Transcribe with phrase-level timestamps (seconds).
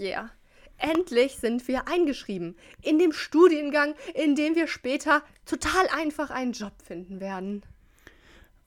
[0.00, 0.30] Yeah.
[0.78, 6.72] Endlich sind wir eingeschrieben in dem Studiengang, in dem wir später total einfach einen Job
[6.84, 7.64] finden werden.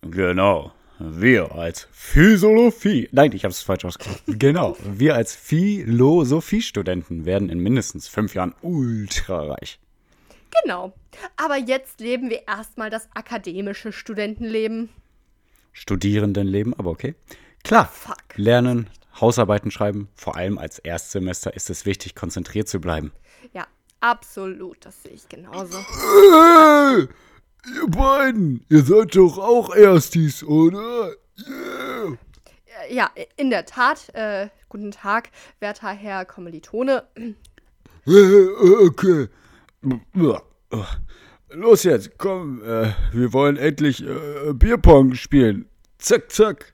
[0.01, 0.73] Genau.
[0.99, 3.09] Wir als Physiologie.
[3.11, 4.21] Nein, ich habe es falsch ausgesprochen.
[4.39, 4.77] genau.
[4.83, 9.79] Wir als Philosophiestudenten werden in mindestens fünf Jahren ultrareich.
[10.63, 10.93] Genau.
[11.37, 14.89] Aber jetzt leben wir erstmal das akademische Studentenleben.
[15.71, 17.15] Studierendenleben, aber okay.
[17.63, 17.87] Klar.
[17.87, 18.17] Fuck.
[18.35, 18.89] Lernen,
[19.19, 20.09] Hausarbeiten schreiben.
[20.15, 23.11] Vor allem als Erstsemester ist es wichtig, konzentriert zu bleiben.
[23.53, 23.67] Ja,
[23.99, 24.85] absolut.
[24.85, 25.77] Das sehe ich genauso.
[25.77, 27.07] Hey,
[27.75, 31.11] ihr beiden, ihr seid doch auch Erstis, oder?
[31.47, 32.17] Yeah.
[32.87, 34.09] Äh, Ja, in der Tat.
[34.13, 37.03] Äh, guten Tag, werter Herr Kommilitone.
[37.15, 39.27] Äh, äh, okay.
[41.49, 45.67] Los jetzt, komm, äh, wir wollen endlich äh, Bierpong spielen.
[45.97, 46.73] Zack, zack.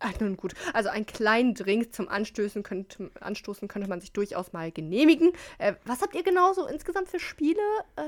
[0.00, 0.54] Ach, nun gut.
[0.74, 5.32] Also einen kleinen Drink zum Anstößen könnte, Anstoßen könnte man sich durchaus mal genehmigen.
[5.58, 7.60] Äh, was habt ihr genau so insgesamt für Spiele?
[7.96, 8.02] Äh,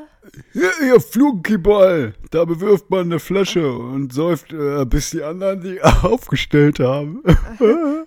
[0.53, 2.15] Hier, ihr Flunkyball.
[2.31, 7.25] Da bewirft man eine Flasche und säuft, äh, bis die anderen die aufgestellt haben.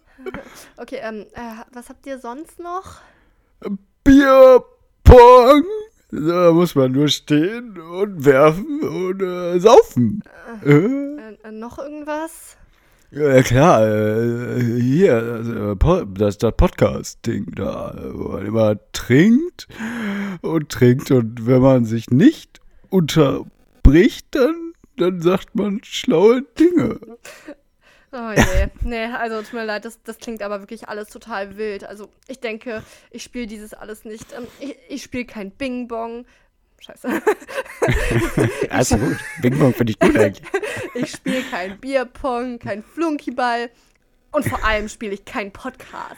[0.78, 3.02] okay, ähm, äh, was habt ihr sonst noch?
[4.06, 5.66] Bierpong.
[6.12, 10.24] Da muss man nur stehen und werfen und äh, saufen.
[10.64, 10.70] Äh?
[10.70, 12.56] Äh, äh, noch irgendwas?
[13.16, 19.68] Ja, klar, äh, hier, das, äh, das, das Podcast-Ding da, wo man immer trinkt
[20.42, 27.00] und trinkt und wenn man sich nicht unterbricht, dann, dann sagt man schlaue Dinge.
[28.12, 28.68] Oh je.
[28.82, 31.84] nee, also tut mir leid, das, das klingt aber wirklich alles total wild.
[31.84, 34.34] Also ich denke, ich spiele dieses alles nicht.
[34.34, 36.26] Ähm, ich ich spiele kein Bing-Bong.
[36.84, 37.08] Scheiße.
[38.70, 39.18] Also gut.
[39.42, 40.46] Bing Bong finde ich gut eigentlich.
[40.96, 43.70] Ich spiele kein Bierpong, kein Flunkyball.
[44.32, 46.18] Und vor allem spiele ich keinen Podcast.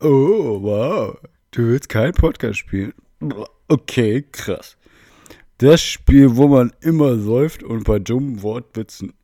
[0.00, 1.18] Oh, wow.
[1.50, 2.92] Du willst keinen Podcast spielen?
[3.68, 4.76] Okay, krass.
[5.58, 9.14] Das Spiel, wo man immer säuft und bei dummen Wortwitzen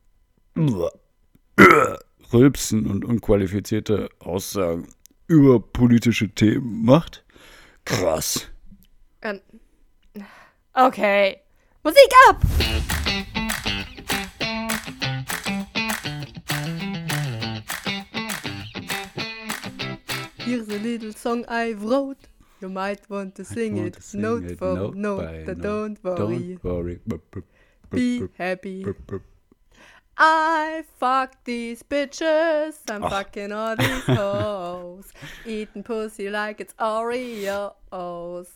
[2.33, 4.89] Rülpsen und unqualifizierte Aussagen
[5.27, 7.25] über politische Themen macht?
[7.85, 8.49] Krass.
[9.23, 9.41] Ähm,
[10.77, 11.41] okay.
[11.85, 13.45] Musik ab!
[20.39, 22.29] Here's a little song I wrote.
[22.61, 25.59] You might want to sing Want it to sing note it for note note, but
[25.59, 25.62] note.
[25.62, 26.59] don't worry.
[26.62, 27.01] Don't worry.
[27.91, 28.87] Be happy.
[30.17, 32.77] I fuck these bitches.
[32.89, 33.11] I'm Ach.
[33.11, 35.12] fucking all these hoes.
[35.45, 38.49] Eating pussy like it's Oreos.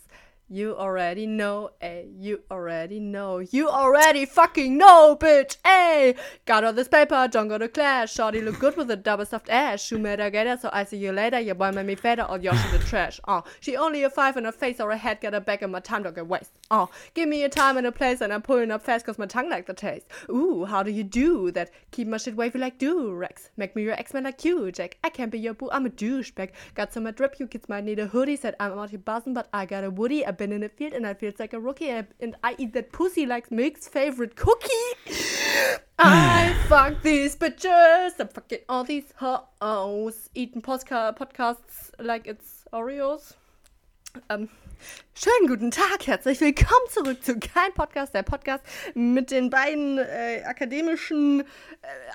[0.51, 2.05] You already know, eh?
[2.19, 3.39] You already know.
[3.39, 6.15] You already fucking know, bitch, eh?
[6.47, 8.11] Got all this paper, don't go to class.
[8.11, 9.85] Shorty look good with a double stuffed ass.
[9.85, 11.39] Shoe made her get it, so I see you later.
[11.39, 13.21] Your boy made me fader, all your shit the trash.
[13.29, 15.71] Oh, she only a five in her face or a head, get her back and
[15.71, 16.59] my time don't get waste.
[16.71, 19.27] Oh, give me a time and a place and I'm pulling up fast cause my
[19.27, 20.07] tongue like the taste.
[20.31, 21.71] Ooh, how do you do that?
[21.91, 23.51] Keep my shit wavy like do, Rex.
[23.59, 24.97] Make me your X-Men like you, Jack.
[25.05, 26.53] I can't be your boo, I'm a douchebag.
[26.75, 28.37] Got some drip, you kids might need a hoodie.
[28.37, 30.25] Said I'm out here buzzing, but I got a woody.
[30.39, 31.89] I've been in the field and I feels like a rookie.
[31.89, 34.89] And and I eat that pussy like Mick's favorite cookie.
[35.99, 38.13] I fuck these bitches.
[38.21, 40.31] I'm fucking all these hoes.
[40.37, 43.35] Eating postka podcasts like it's Oreos.
[44.31, 44.49] Ähm,
[45.15, 50.43] schönen guten Tag, herzlich willkommen zurück zu Kein Podcast, der Podcast mit den beiden äh,
[50.45, 51.45] akademischen, äh,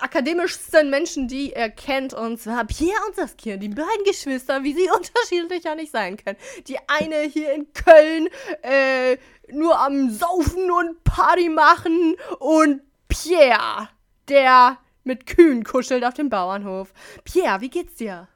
[0.01, 4.90] akademischsten Menschen, die ihr kennt, und zwar Pierre und Saskia, die beiden Geschwister, wie sie
[4.96, 6.38] unterschiedlicher nicht sein können.
[6.68, 8.29] Die eine hier in Köln
[8.62, 9.18] äh,
[9.52, 13.90] nur am Saufen und Party machen und Pierre,
[14.29, 16.94] der mit Kühen kuschelt auf dem Bauernhof.
[17.23, 18.28] Pierre, wie geht's dir?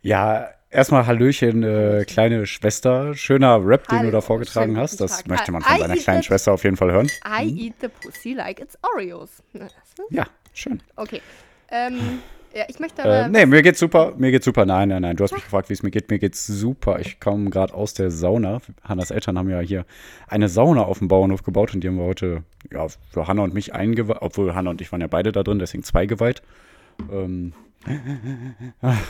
[0.00, 3.14] Ja, erstmal Hallöchen, äh, kleine Schwester.
[3.14, 5.00] Schöner Rap, den Hallo, du da vorgetragen hast.
[5.00, 5.28] Das Tag.
[5.28, 6.24] möchte man von I seiner kleinen it.
[6.26, 7.08] Schwester auf jeden Fall hören.
[7.26, 9.42] I eat the pussy like it's Oreos.
[10.10, 10.82] Ja, schön.
[10.96, 11.22] Okay.
[11.70, 12.20] Ähm,
[12.54, 13.28] ja, ich möchte Äh, aber.
[13.28, 14.12] nee, mir geht's super.
[14.16, 14.64] Mir geht's super.
[14.66, 15.16] Nein, nein, nein.
[15.16, 16.10] Du hast mich gefragt, wie es mir geht.
[16.10, 17.00] Mir geht's super.
[17.00, 18.60] Ich komme gerade aus der Sauna.
[18.84, 19.86] Hannas Eltern haben ja hier
[20.28, 23.54] eine Sauna auf dem Bauernhof gebaut und die haben wir heute, ja, für Hanna und
[23.54, 24.18] mich eingeweiht.
[24.20, 26.42] Obwohl Hanna und ich waren ja beide da drin, deswegen zwei geweiht.
[27.10, 27.54] Ähm,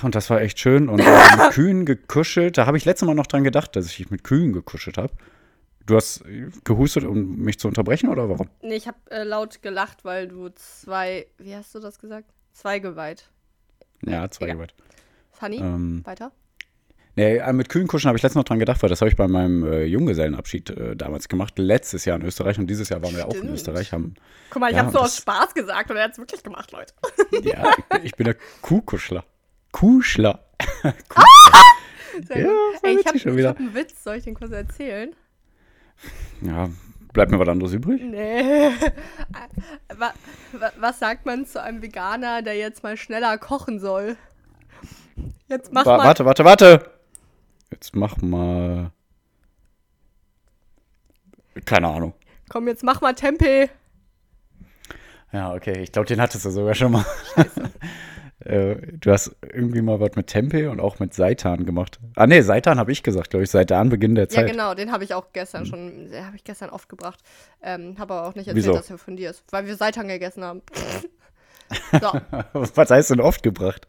[0.03, 0.89] und das war echt schön.
[0.89, 2.59] Und äh, mit Kühen gekuschelt.
[2.59, 5.13] Da habe ich letztes Mal noch dran gedacht, dass ich mit Kühen gekuschelt habe.
[5.87, 8.49] Du hast äh, gehustet, um mich zu unterbrechen, oder warum?
[8.63, 11.27] Nee, ich habe äh, laut gelacht, weil du zwei.
[11.39, 12.31] Wie hast du das gesagt?
[12.53, 13.31] Zwei geweiht.
[14.05, 14.57] Ja, zwei egal.
[14.57, 14.75] geweiht.
[15.33, 15.57] Funny?
[15.57, 16.33] Ähm, Weiter?
[17.17, 19.29] Nee, äh, mit Kühenkuschen habe ich letztens noch dran gedacht, weil das habe ich bei
[19.29, 21.59] meinem äh, Junggesellenabschied äh, damals gemacht.
[21.59, 23.53] Letztes Jahr in Österreich und dieses Jahr waren wir auch in Stimmt.
[23.55, 23.93] Österreich.
[23.93, 24.15] Haben,
[24.51, 26.93] Guck mal, ich ja, hab's so aus Spaß gesagt und er hat's wirklich gemacht, Leute.
[27.49, 29.25] ja, ich bin, ich bin der Kuhkuschler.
[29.71, 30.45] Kuschler.
[32.29, 32.51] Sehr Ja,
[32.83, 35.15] Ey, ich habe hab einen Witz, soll ich den kurz erzählen?
[36.41, 36.69] Ja,
[37.13, 38.03] bleibt mir was anderes übrig?
[38.03, 38.71] Nee.
[39.97, 40.13] wa,
[40.79, 44.17] was sagt man zu einem Veganer, der jetzt mal schneller kochen soll?
[45.49, 46.07] Jetzt mach Wa mal.
[46.07, 46.94] warte, warte, warte.
[47.75, 48.93] Jetzt mach mal.
[51.65, 52.15] Keine Ahnung.
[52.49, 53.69] Komm, jetzt mach mal Tempeh.
[55.33, 55.83] Ja, okay.
[55.83, 57.05] Ich glaube, den hattest du sogar schon mal.
[58.41, 61.99] Äh, du hast irgendwie mal was mit Tempeh und auch mit Seitan gemacht.
[62.15, 63.51] Ah, nee, Seitan habe ich gesagt, glaube ich.
[63.51, 64.51] Seitan Beginn der Ja, Zeit.
[64.51, 67.21] genau, den habe ich auch gestern schon, den habe ich gestern oft gebracht.
[67.63, 68.75] Ähm, habe aber auch nicht erzählt, Wieso?
[68.75, 70.61] dass er von dir ist, weil wir Seitan gegessen haben.
[71.93, 72.13] so,
[72.75, 73.89] Was heißt denn oft gebracht?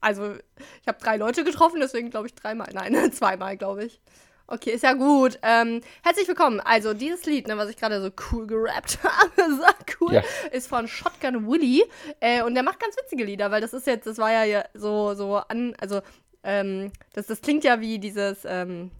[0.00, 0.34] Also
[0.82, 4.00] ich habe drei Leute getroffen, deswegen glaube ich dreimal, nein, zweimal glaube ich.
[4.48, 5.40] Okay, ist ja gut.
[5.42, 6.60] Ähm, herzlich willkommen.
[6.60, 9.64] Also dieses Lied, ne, was ich gerade so cool gerappt habe, so
[10.00, 10.22] cool, Ja.
[10.52, 11.82] ist von Shotgun Willy.
[12.20, 15.14] Äh, und der macht ganz witzige Lieder, weil das ist jetzt, das war ja so,
[15.14, 16.00] so an, also
[16.44, 18.92] ähm, das, das klingt ja wie dieses ähm,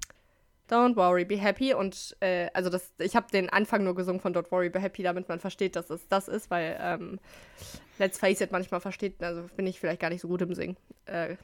[0.69, 1.75] Don't worry, be happy.
[1.75, 5.05] Und äh, also das, ich habe den Anfang nur gesungen von Don't worry, be happy,
[5.05, 7.21] damit man versteht, dass es das ist, weil ähm,
[7.99, 10.77] let's face it, manchmal versteht, also bin ich vielleicht gar nicht so gut im Singen.
[11.07, 11.37] Äh,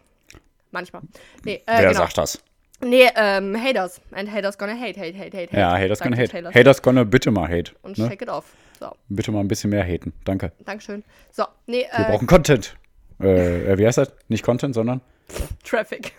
[0.70, 1.02] manchmal.
[1.44, 1.92] Nee, äh, Wer genau.
[1.94, 2.42] sagt das?
[2.80, 4.00] Nee, ähm, Haters.
[4.10, 5.56] And haters gonna hate, hate, hate, hate.
[5.56, 6.28] Ja, Haters gonna hate.
[6.30, 7.72] Taylor Haters gonna bitte mal hate.
[7.82, 8.08] Und Ne?
[8.08, 8.52] shake it off.
[8.80, 10.12] So, Bitte mal ein bisschen mehr haten.
[10.24, 10.50] Danke.
[10.64, 11.04] Dankeschön.
[11.30, 12.76] So, nee, Wir äh, brauchen Content.
[13.20, 14.12] Äh, äh, wie heißt das?
[14.28, 15.00] Nicht Content, sondern
[15.64, 16.12] Traffic.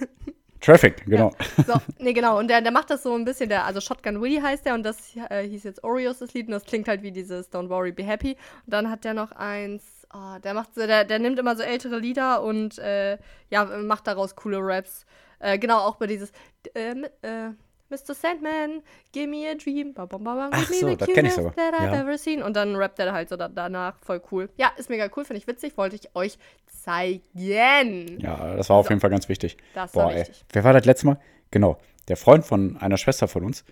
[0.61, 1.33] Traffic, genau.
[1.67, 2.39] So, nee, genau.
[2.39, 4.83] Und der, der macht das so ein bisschen, der, also Shotgun Willy heißt der und
[4.83, 7.91] das äh, hieß jetzt Oreos, das Lied, und das klingt halt wie dieses Don't Worry,
[7.91, 8.37] Be Happy.
[8.65, 9.83] Und dann hat der noch eins,
[10.13, 13.17] oh, der macht so, der, der nimmt immer so ältere Lieder und äh,
[13.49, 15.05] ja, macht daraus coole Raps.
[15.39, 16.31] Äh, genau, auch bei dieses
[16.75, 17.49] äh, mi- äh,
[17.89, 18.15] Mr.
[18.15, 18.81] Sandman,
[19.11, 21.33] give me a dream, ba, bam, bam, Ach give me so, the das kenn ich
[21.33, 21.53] sogar.
[21.55, 22.01] that I've Ja.
[22.01, 22.41] ever seen.
[22.41, 24.49] Und dann rappt er halt so da, danach, voll cool.
[24.57, 28.19] Ja, ist mega cool, finde ich witzig, wollte ich euch zeigen.
[28.19, 29.57] Ja, das war auf jeden Fall ganz wichtig.
[29.75, 30.21] Das war Boah, ey.
[30.21, 30.45] wichtig.
[30.51, 31.19] Wer war das letzte Mal?
[31.51, 31.77] Genau.
[32.07, 33.63] Der Freund von einer Schwester von uns,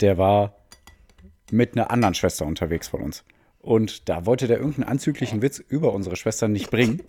[0.00, 0.54] der war
[1.50, 3.24] mit einer anderen Schwester unterwegs von uns.
[3.62, 7.02] Und da wollte der irgendeinen anzüglichen Witz über unsere Schwester nicht bringen.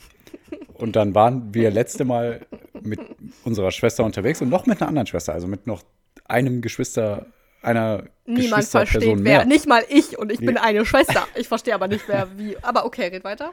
[0.73, 2.41] Und dann waren wir letzte Mal
[2.81, 2.99] mit
[3.43, 5.83] unserer Schwester unterwegs und noch mit einer anderen Schwester, also mit noch
[6.25, 7.27] einem Geschwister,
[7.61, 9.15] einer Niemand versteht wer.
[9.17, 9.45] mehr.
[9.45, 10.63] Nicht mal ich und ich bin Ja.
[10.63, 11.27] eine Schwester.
[11.35, 12.57] Ich verstehe aber nicht, wer wie.
[12.63, 13.51] Aber okay, red weiter.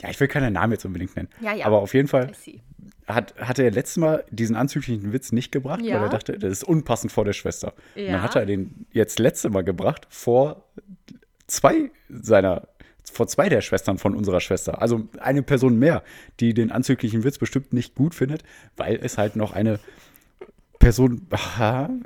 [0.00, 1.28] Ja, ich will keine Namen jetzt unbedingt nennen.
[1.40, 1.66] Ja, ja.
[1.66, 2.30] Aber auf jeden Fall
[3.06, 5.96] hat, hatte er letztes Mal diesen anzüglichen Witz nicht gebracht, Ja.
[5.96, 7.74] weil er dachte, das ist unpassend vor der Schwester.
[7.96, 8.12] Und Ja.
[8.12, 10.64] dann hat er den jetzt letzte Mal gebracht vor
[11.50, 12.68] zwei seiner,
[13.10, 14.80] vor zwei der Schwestern von unserer Schwester.
[14.80, 16.02] Also eine Person mehr,
[16.40, 18.42] die den anzüglichen Witz bestimmt nicht gut findet,
[18.76, 19.80] weil es halt noch eine
[20.80, 21.26] Person,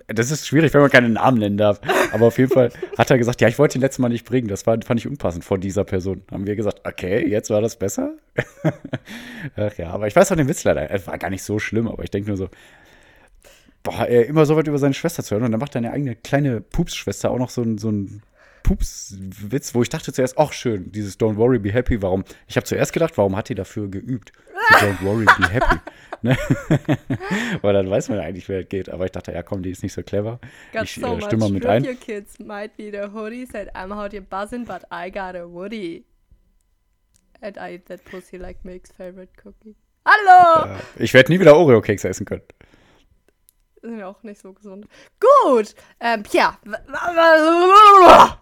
[0.08, 1.80] das ist schwierig, wenn man keine Namen nennen darf.
[2.12, 4.48] Aber auf jeden Fall hat er gesagt, ja, ich wollte ihn letztes Mal nicht bringen.
[4.48, 6.22] Das war, fand ich unpassend vor dieser Person.
[6.32, 8.14] Haben wir gesagt, okay, jetzt war das besser?
[9.56, 10.90] Ach ja, aber ich weiß auch den Witz leider.
[10.90, 12.48] Es war gar nicht so schlimm, aber ich denke nur so,
[13.84, 15.44] boah, ey, immer so weit über seine Schwester zu hören.
[15.44, 18.22] Und dann macht deine eigene kleine Pupsschwester auch noch so ein, so ein
[18.64, 22.24] Pupswitz, wo ich dachte zuerst, ach schön, dieses Don't worry, be happy, warum?
[22.48, 24.32] Ich habe zuerst gedacht, warum hat die dafür geübt?
[24.80, 25.76] Don't worry, be happy.
[26.22, 26.36] ne?
[27.62, 28.88] Weil dann weiß man eigentlich, wer es geht.
[28.88, 30.40] Aber ich dachte, ja komm, die ist nicht so clever.
[30.72, 31.84] Got ich so äh, stimme mal mit ein.
[31.86, 33.46] Your kids might be the hoodie.
[33.46, 36.06] Said I'm out here buzzing, but I got a woody.
[37.40, 39.76] And I eat that pussy like Mick's favorite cookie.
[40.06, 40.74] Hallo!
[40.98, 42.42] Äh, Ich werde nie wieder Oreo-Kekse essen können.
[43.84, 44.86] Sind ja auch nicht so gesund.
[45.20, 46.70] Gut, ähm, w-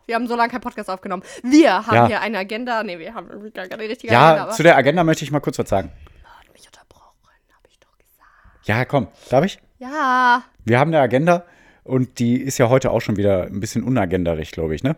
[0.07, 1.25] Wir haben so lange keinen Podcast aufgenommen.
[1.43, 2.07] Wir haben Ja.
[2.07, 2.83] hier eine Agenda.
[2.85, 4.47] Nee, wir haben irgendwie gar keine richtige Agenda.
[4.49, 5.91] Ja, zu der Agenda möchte ich mal kurz was sagen.
[6.25, 7.11] hat mich unterbrochen,
[7.57, 8.67] habe ich doch gesagt.
[8.69, 9.59] Ja, komm, darf ich?
[9.79, 10.45] Ja.
[10.65, 11.45] Wir haben eine Agenda
[11.83, 14.95] und die ist ja heute auch schon wieder ein bisschen unagendarig, glaube ich, ne?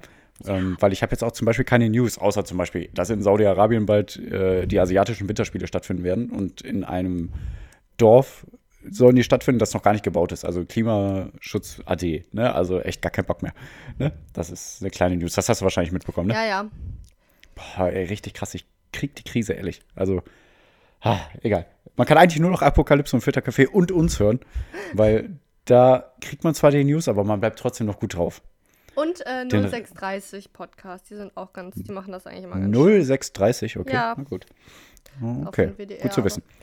[0.47, 3.23] Ähm, weil ich habe jetzt auch zum Beispiel keine News, außer zum Beispiel, dass in
[3.23, 7.33] Saudi-Arabien bald äh, die asiatischen Winterspiele stattfinden werden und in einem
[7.97, 8.45] Dorf
[8.91, 10.45] sollen die stattfinden, das noch gar nicht gebaut ist.
[10.45, 12.55] Also Klimaschutz AD, ne?
[12.55, 13.53] Also echt gar kein Bock mehr.
[13.99, 14.13] Ne?
[14.33, 15.35] Das ist eine kleine News.
[15.35, 16.35] Das hast du wahrscheinlich mitbekommen, ne?
[16.35, 16.71] Ja, ja.
[17.55, 18.55] Boah, ey, richtig krass.
[18.55, 19.81] Ich krieg die Krise, ehrlich.
[19.95, 20.23] Also,
[21.01, 21.67] ah, egal.
[21.97, 24.41] Man kann eigentlich nur noch Apokalypse und Filterkaffee und uns hören,
[24.93, 28.43] weil da kriegt man zwar die News, aber man bleibt trotzdem noch gut drauf.
[28.97, 32.77] Und äh, Den- 0630 Podcast, die sind auch ganz, die machen das eigentlich immer ganz
[32.77, 33.93] 0630, okay.
[33.93, 34.15] Ja.
[34.17, 34.47] Na gut.
[35.47, 35.71] Okay,
[36.03, 36.43] gut zu wissen.
[36.47, 36.55] Ja.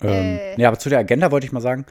[0.00, 1.84] Ähm, Äh, nee, aber zu der Agenda wollte ich mal sagen,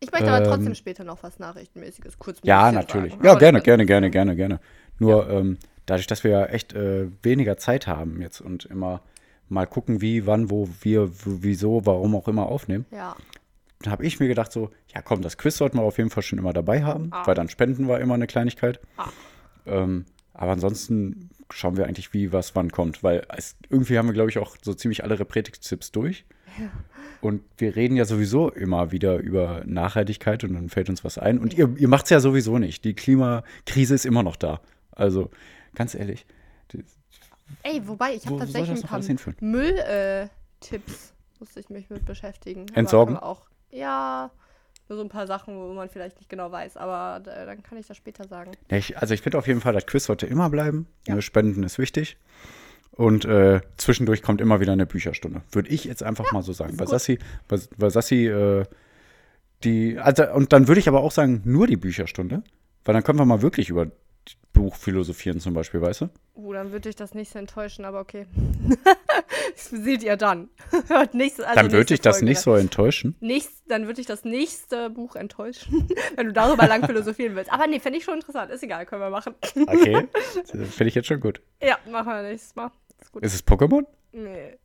[0.00, 3.12] Ich möchte aber ähm, trotzdem später noch was Nachrichtenmäßiges kurz ja, natürlich.
[3.12, 3.24] sagen.
[3.24, 4.60] Ja, Aber gerne, gerne, gerne, gerne, gerne.
[4.98, 9.02] Nur ähm, dadurch, dass wir ja echt äh, weniger Zeit haben jetzt und immer
[9.48, 13.16] mal gucken, wie, wann, wo wir, wieso, warum auch immer aufnehmen, Ja.
[13.80, 16.22] dann habe ich mir gedacht so, ja komm, das Quiz sollten wir auf jeden Fall
[16.22, 17.26] schon immer dabei haben, Ah.
[17.26, 18.78] weil dann spenden wir immer eine Kleinigkeit.
[18.98, 19.08] Ah.
[19.66, 20.04] Ähm,
[20.34, 24.28] aber ansonsten schauen wir eigentlich, wie was wann kommt, weil es, irgendwie haben wir, glaube
[24.30, 26.24] ich, auch so ziemlich alle Repretik-Tipps durch.
[27.20, 31.38] Und wir reden ja sowieso immer wieder über Nachhaltigkeit und dann fällt uns was ein.
[31.38, 32.84] Und ihr, ihr macht es ja sowieso nicht.
[32.84, 34.60] Die Klimakrise ist immer noch da.
[34.92, 35.30] Also,
[35.74, 36.26] ganz ehrlich.
[37.62, 39.00] Ey, wobei, ich habe tatsächlich ein paar?
[39.40, 42.66] Müll-Tipps, musste ich mich mit beschäftigen.
[42.74, 43.16] Entsorgen?
[43.16, 44.30] Auch, ja,
[44.88, 47.78] nur so ein paar Sachen, wo man vielleicht nicht genau weiß, aber äh, dann kann
[47.78, 48.52] ich das später sagen.
[48.68, 50.86] Ich, also ich finde auf jeden Fall, das Quiz sollte immer bleiben.
[51.06, 51.20] Ja.
[51.20, 52.16] Spenden ist wichtig.
[52.98, 55.42] Und äh, zwischendurch kommt immer wieder eine Bücherstunde.
[55.52, 56.80] Würde ich jetzt einfach mal so sagen.
[56.80, 56.88] Weil.
[56.88, 58.64] Sassi, weil, weil Sassi, äh,
[59.62, 62.42] die, also, und dann würde ich aber auch sagen, nur die Bücherstunde.
[62.84, 63.86] Weil dann können wir mal wirklich über
[64.52, 66.08] Buch philosophieren zum Beispiel, weißt du?
[66.34, 68.26] Uh, dann würde ich das nicht so enttäuschen, aber okay.
[69.54, 70.48] das seht ihr dann.
[70.88, 73.14] Hört nächstes, also dann würde ich das Folge nicht so enttäuschen.
[73.20, 77.52] Nächst, dann würde ich das nächste Buch enttäuschen, wenn du darüber lang philosophieren willst.
[77.52, 78.50] Aber nee, fände ich schon interessant.
[78.50, 79.36] Ist egal, können wir machen.
[79.54, 80.08] Okay.
[80.46, 81.40] Finde ich jetzt schon gut.
[81.62, 82.72] ja, machen wir nächstes Mal.
[83.00, 83.22] Ist gut.
[83.22, 83.84] Ist es Pokémon?
[84.12, 84.56] nee.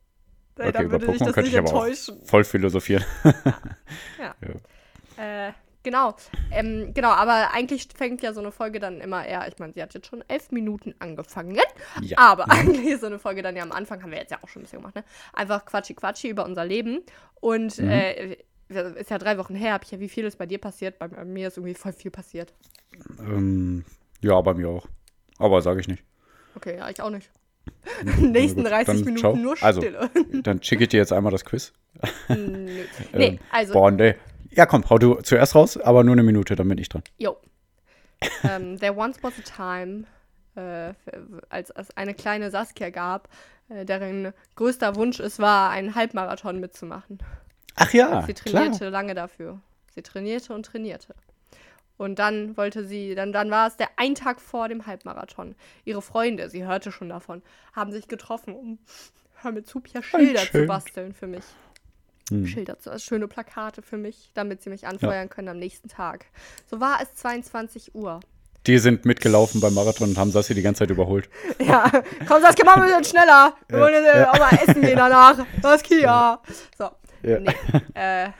[0.56, 1.88] Nee, Okay, über Pokémon könnte ich aber auch
[2.24, 3.04] voll philosophieren.
[5.16, 6.16] Äh, genau.
[6.50, 9.82] Ähm, genau, aber eigentlich fängt ja so eine Folge dann immer eher, ich meine, sie
[9.82, 11.56] hat jetzt schon elf Minuten angefangen.
[12.00, 12.18] Ja.
[12.18, 14.48] Aber eigentlich ist so eine Folge dann ja am Anfang, haben wir jetzt ja auch
[14.48, 15.04] schon ein bisschen gemacht, ne?
[15.32, 17.02] Einfach Quatschi Quatschi über unser Leben.
[17.40, 17.88] Und Mhm.
[17.88, 18.36] äh,
[18.68, 20.98] ist ja drei Wochen her, hab ich ja, wie viel ist bei dir passiert?
[20.98, 22.52] Bei mir ist irgendwie voll viel passiert.
[23.20, 23.84] Ähm,
[24.20, 24.86] ja, bei mir auch.
[25.38, 26.02] Aber sage ich nicht.
[26.56, 27.30] Okay, ja, ich auch nicht.
[28.18, 29.36] Nächsten gut, 30 dann Minuten ciao.
[29.36, 30.10] nur Also, Stille.
[30.42, 31.72] Dann schicke ich dir jetzt einmal das Quiz.
[32.28, 32.36] Nö.
[33.12, 34.14] nee, Ähm, also, Boah, nee.
[34.50, 37.02] Ja, komm, hau du zuerst raus, aber nur eine Minute, dann bin ich dran.
[37.18, 37.36] Jo.
[38.44, 40.04] ähm, there once was a time,
[40.54, 40.94] äh,
[41.48, 43.28] als es eine kleine Saskia gab,
[43.68, 47.18] äh, deren größter Wunsch es war, einen Halbmarathon mitzumachen.
[47.74, 48.62] Ach ja, Sie klar.
[48.62, 49.60] trainierte lange dafür.
[49.94, 51.14] Sie trainierte und trainierte.
[51.96, 55.54] Und dann wollte sie, dann, dann war es der ein Tag vor dem Halbmarathon.
[55.84, 58.78] Ihre Freunde, sie hörte schon davon, haben sich getroffen, um,
[59.42, 61.44] hör mir zu, Pia, Schilder zu basteln für mich.
[62.30, 62.46] Hm.
[62.46, 66.26] Schilder, zu, also schöne Plakate für mich, damit sie mich anfeuern können am nächsten Tag.
[66.70, 68.20] So war es 22 Uhr.
[68.66, 71.28] Die sind mitgelaufen beim Marathon und haben Sassi die ganze Zeit überholt.
[71.58, 71.84] Ja,
[72.26, 73.54] komm, Saskia, mach mal ein bisschen schneller.
[73.68, 75.44] Wir wollen jetzt äh, auch mal essen gehen danach.
[75.62, 76.40] Saskia.
[76.78, 76.90] So,
[77.22, 77.38] Ja.
[77.40, 77.54] nee.
[77.94, 78.30] Äh,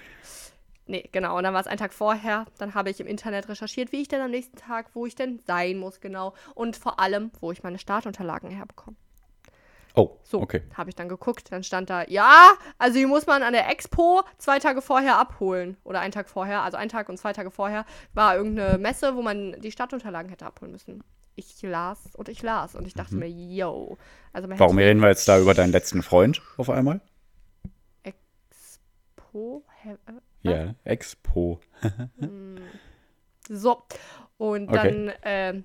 [0.86, 1.36] nee, genau.
[1.36, 2.46] Und dann war es ein Tag vorher.
[2.58, 5.40] Dann habe ich im Internet recherchiert, wie ich denn am nächsten Tag, wo ich denn
[5.46, 6.34] sein muss, genau.
[6.54, 8.96] Und vor allem, wo ich meine Startunterlagen herbekomme.
[9.96, 10.62] Oh, So, okay.
[10.76, 11.52] habe ich dann geguckt.
[11.52, 15.76] Dann stand da, ja, also die muss man an der Expo zwei Tage vorher abholen.
[15.84, 19.22] Oder einen Tag vorher, also einen Tag und zwei Tage vorher war irgendeine Messe, wo
[19.22, 21.04] man die Startunterlagen hätte abholen müssen.
[21.36, 23.96] Ich las und ich las und ich dachte mir, yo.
[24.32, 24.58] Also Mhm.
[24.58, 27.00] Warum reden wir jetzt da über deinen letzten Freund auf einmal?
[28.02, 29.64] Expo.
[30.44, 31.60] Äh, Ja, Expo.
[33.48, 33.82] So.
[34.38, 34.90] Und Okay.
[35.06, 35.64] dann ähm,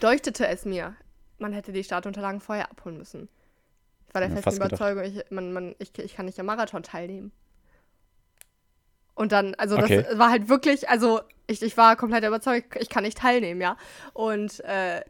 [0.00, 0.94] leuchtete es mir,
[1.38, 3.28] man hätte die Startunterlagen vorher abholen müssen.
[4.08, 4.56] Ich war der Ja, festen.
[4.56, 7.32] Überzeugung, ich, man, man, ich, ich kann nicht am Marathon teilnehmen.
[9.14, 10.06] Und dann, also das Okay.
[10.14, 13.76] war halt wirklich, also ich, ich war komplett überzeugt, ich kann nicht teilnehmen, ja.
[14.14, 15.02] Und äh,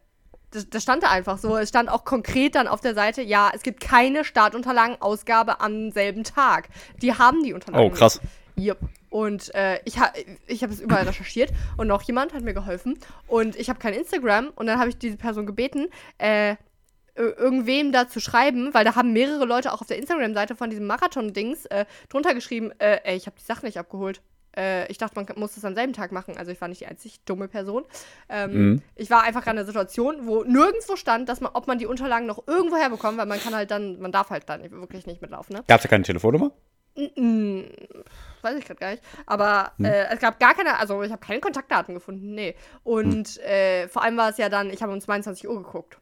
[0.51, 1.57] das, das stand da einfach so.
[1.57, 6.25] Es stand auch konkret dann auf der Seite, ja, es gibt keine Startunterlagen-Ausgabe am selben
[6.25, 6.69] Tag.
[7.03, 7.87] Die haben die Unterlagen.
[7.87, 8.21] Oh, krass.
[8.21, 8.33] Nicht.
[8.59, 8.79] Yep.
[9.11, 10.13] Und äh, ich, ha
[10.47, 12.99] ich habe es überall recherchiert und noch jemand hat mir geholfen.
[13.27, 15.89] Und ich habe kein Instagram und dann habe ich diese Person gebeten,
[16.19, 16.53] äh,
[17.17, 20.71] ir- irgendwem da zu schreiben, weil da haben mehrere Leute auch auf der Instagram-Seite von
[20.71, 24.23] diesem Marathon-Dings äh, drunter geschrieben, äh, ey, ich habe die Sachen nicht abgeholt.
[24.57, 26.37] Äh, ich dachte, man muss das am selben Tag machen.
[26.37, 27.85] Also ich war nicht die einzig dumme Person.
[28.29, 28.83] Ähm, Mhm.
[28.97, 32.27] Ich war einfach an einer Situation, wo nirgendwo stand, dass man, ob man die Unterlagen
[32.27, 35.55] noch irgendwo herbekommt, weil man kann halt dann, man darf halt dann wirklich nicht mitlaufen,
[35.55, 35.65] ne?
[35.69, 36.51] Gab es da keine Telefonnummer?
[37.17, 37.63] Mm,
[38.43, 39.03] Weiß ich gerade gar nicht.
[39.27, 39.85] Aber Hm.
[39.85, 42.55] äh, es gab gar keine, also ich habe keine Kontaktdaten gefunden, nee.
[42.85, 43.43] Und Hm.
[43.45, 45.99] äh, vor allem war es ja dann, ich habe um 22 Uhr geguckt.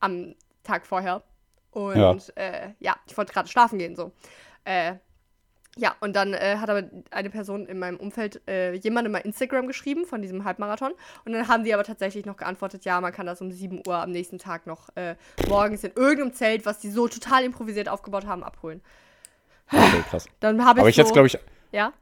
[0.00, 1.22] Am Tag vorher.
[1.70, 2.16] Und Ja.
[2.34, 4.12] äh, ja, ich wollte gerade schlafen gehen, so.
[4.64, 4.94] Äh,
[5.76, 9.66] ja, und dann äh, hat aber eine Person in meinem Umfeld äh, jemandem mal Instagram
[9.68, 10.92] geschrieben von diesem Halbmarathon.
[11.24, 13.94] Und dann haben die aber tatsächlich noch geantwortet, ja, man kann das um 7 Uhr
[13.96, 14.88] am nächsten Tag noch
[15.48, 18.82] morgens in irgendeinem Zelt, was die so total improvisiert aufgebaut haben, abholen.
[19.72, 20.26] Okay, krass.
[20.40, 21.38] Dann habe ich Aber ich so, jetzt, glaube ich,
[21.72, 21.92] Ja?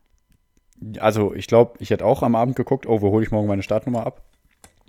[1.01, 3.63] also ich glaube, ich hätte auch am Abend geguckt, oh, wo hole ich morgen meine
[3.63, 4.23] Startnummer ab?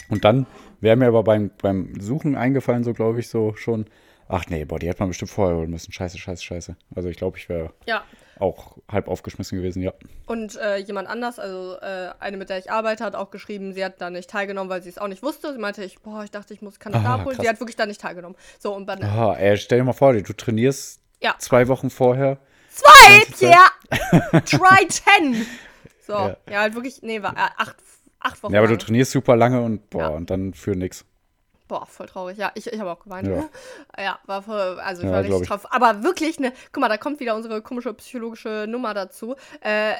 [0.09, 0.45] Und dann
[0.81, 3.85] wäre mir aber beim, beim Suchen eingefallen, so glaube ich, so schon,
[4.27, 5.91] ach nee, boah, die hätte man bestimmt vorher holen müssen.
[5.91, 6.75] Scheiße, scheiße, scheiße.
[6.95, 8.03] Also ich glaube, ich wäre Ja.
[8.39, 9.93] auch halb aufgeschmissen gewesen, ja.
[10.25, 13.83] Und äh, jemand anders, also äh, eine, mit der ich arbeite, hat auch geschrieben, sie
[13.85, 15.51] hat da nicht teilgenommen, weil sie es auch nicht wusste.
[15.53, 17.35] Sie meinte, ich, boah, ich dachte, ich muss, kann das Ah, abholen.
[17.35, 17.43] krass.
[17.43, 18.37] Sie hat wirklich da nicht teilgenommen.
[18.59, 19.03] So, und dann.
[19.03, 21.35] Ah, ey, stell dir mal vor, du trainierst Ja.
[21.39, 22.37] zwei Wochen vorher.
[22.79, 23.25] Zwei.
[23.37, 24.41] Pierre!
[24.45, 25.45] Try ten!
[26.05, 26.59] So, ja, Ja.
[26.61, 27.75] halt wirklich, nee, war äh, acht,
[28.19, 28.53] acht Wochen.
[28.53, 28.79] Ja, aber du lang.
[28.79, 30.07] trainierst super lange und boah, Ja.
[30.09, 31.05] und dann für nix.
[31.67, 32.37] Boah, voll traurig.
[32.37, 33.27] Ja, ich, ich habe auch geweint.
[33.27, 33.47] Ja.
[34.03, 35.47] Ja, war voll, also ich Ja, war richtig ich.
[35.47, 35.71] drauf.
[35.71, 39.35] Aber wirklich, ne, guck mal, da kommt wieder unsere komische psychologische Nummer dazu.
[39.61, 39.93] Äh,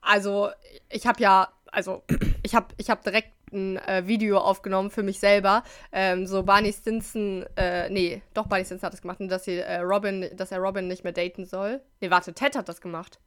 [0.00, 0.50] also,
[0.88, 2.02] ich habe ja, also,
[2.42, 5.62] ich habe ich hab direkt ein äh, Video aufgenommen für mich selber.
[5.92, 9.78] Ähm, so Barney Stinson, äh, nee, doch Barney Stinson hat das gemacht, dass sie äh,
[9.80, 11.80] Robin, dass er Robin nicht mehr daten soll.
[12.00, 13.18] Nee, warte, Ted hat das gemacht.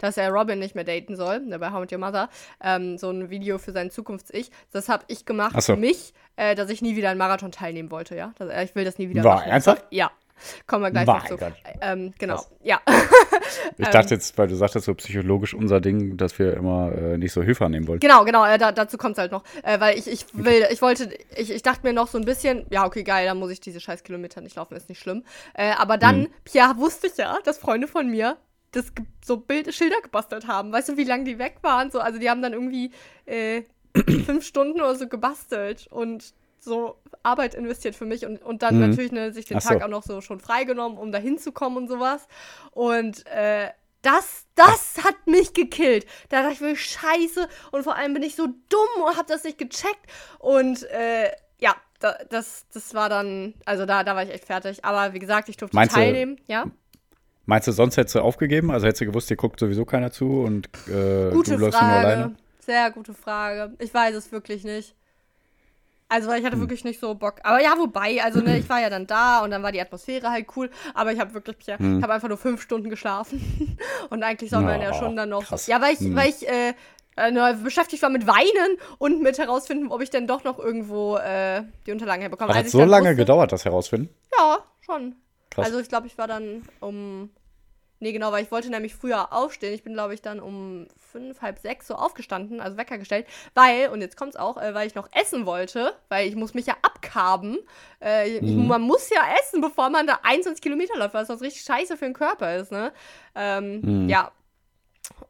[0.00, 2.28] Dass er Robin nicht mehr daten soll, ne, bei How Met Your Mother.
[2.62, 4.52] Ähm, so ein Video für sein Zukunfts-Ich.
[4.70, 5.74] Das habe ich gemacht Ach so.
[5.74, 8.32] für mich, äh, dass ich nie wieder an Marathon teilnehmen wollte, ja.
[8.38, 9.50] Das, äh, ich will das nie wieder War machen.
[9.50, 9.84] ernsthaft?
[9.90, 10.12] Ja.
[10.66, 11.36] Kommen wir gleich Mein noch zu.
[11.36, 11.52] Gott.
[11.80, 12.80] Ähm, genau, ja.
[13.78, 13.92] Ich Ähm.
[13.92, 17.42] dachte jetzt, weil du sagtest so psychologisch unser Ding, dass wir immer äh, nicht so
[17.42, 18.00] Hilfe annehmen wollten.
[18.00, 19.42] Genau, genau, äh, da, dazu kommt es halt noch.
[19.62, 22.66] Äh, weil ich, ich will, ich wollte, ich, ich dachte mir noch so ein bisschen,
[22.70, 25.24] ja, okay, geil, dann muss ich diese scheiß Kilometer nicht laufen, ist nicht schlimm.
[25.54, 26.28] Äh, aber dann, Mhm.
[26.44, 28.36] Pia, wusste ich ja, dass Freunde von mir
[28.72, 28.92] das
[29.24, 30.72] so Bild Schilder gebastelt haben.
[30.72, 31.90] Weißt du, wie lange die weg waren?
[31.90, 32.90] So, also die haben dann irgendwie
[33.24, 33.62] äh,
[34.26, 38.88] fünf Stunden oder so gebastelt und so Arbeit investiert für mich und, und dann Mhm.
[38.90, 39.68] natürlich ne, sich den so.
[39.68, 42.26] Tag auch noch so schon freigenommen, um da hinzukommen und sowas.
[42.72, 43.68] Und äh,
[44.02, 46.06] das, das hat mich gekillt.
[46.28, 47.48] Da dachte ich mir, scheiße.
[47.72, 50.06] Und vor allem bin ich so dumm und hab das nicht gecheckt.
[50.38, 54.84] Und äh, ja, da, das, das war dann, also da, da war ich echt fertig.
[54.84, 56.40] Aber wie gesagt, ich durfte Meinst du- teilnehmen.
[56.46, 56.66] Ja,
[57.46, 58.70] Meinst du, sonst hättest du aufgegeben?
[58.70, 61.90] Also hättest du gewusst, hier guckt sowieso keiner zu und äh, gute du läufst nur
[61.90, 62.06] Frage.
[62.06, 62.36] alleine?
[62.60, 63.72] Sehr gute Frage.
[63.78, 64.94] Ich weiß es wirklich nicht.
[66.10, 66.60] Also, weil ich hatte Hm.
[66.62, 67.36] wirklich nicht so Bock.
[67.42, 70.30] Aber ja, wobei, also ne, ich war ja dann da und dann war die Atmosphäre
[70.30, 70.70] halt cool.
[70.94, 71.98] Aber ich habe wirklich, ja, Hm.
[71.98, 73.76] ich habe einfach nur fünf Stunden geschlafen.
[74.10, 75.44] und eigentlich soll man ja Oh, schon dann noch.
[75.44, 75.66] krass.
[75.66, 76.16] Ja, weil ich, Hm.
[76.16, 76.72] weil ich äh,
[77.16, 81.62] äh, beschäftigt war mit Weinen und mit herausfinden, ob ich denn doch noch irgendwo äh,
[81.86, 82.50] die Unterlagen herbekomme.
[82.50, 84.08] Hat Als das ich so lange wusste- gedauert, das herausfinden?
[84.38, 85.14] Ja, schon.
[85.50, 85.66] Krass.
[85.66, 87.30] Also ich glaube, ich war dann um.
[88.00, 89.74] Nee, genau, weil ich wollte nämlich früher aufstehen.
[89.74, 93.88] Ich bin, glaube ich, dann um fünf, halb sechs so aufgestanden, also Wecker gestellt, weil,
[93.88, 96.76] und jetzt kommt's auch, äh, weil ich noch essen wollte, weil ich muss mich ja
[96.82, 97.58] abkarben.
[98.02, 98.66] Äh, ich, Mhm.
[98.68, 102.04] man muss ja essen, bevor man da 21 Kilometer läuft, was das richtig scheiße für
[102.04, 102.92] den Körper ist, ne?
[103.34, 104.08] Ähm, Mhm.
[104.08, 104.30] Ja.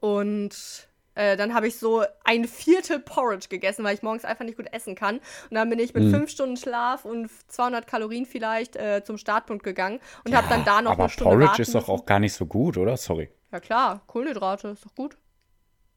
[0.00, 0.88] Und
[1.18, 4.72] äh, dann habe ich so ein Viertel Porridge gegessen, weil ich morgens einfach nicht gut
[4.72, 5.16] essen kann.
[5.18, 6.11] Und dann bin ich mit Mhm.
[6.11, 10.81] fünf Stunden Schlaf und 200 Kalorien vielleicht äh, zum Startpunkt gegangen und habe dann da
[10.81, 12.96] noch Aber eine Stunde Porridge warten ist doch auch gar nicht so gut, oder?
[12.96, 13.28] Sorry.
[13.50, 15.16] Ja klar, Kohlenhydrate, ist doch gut.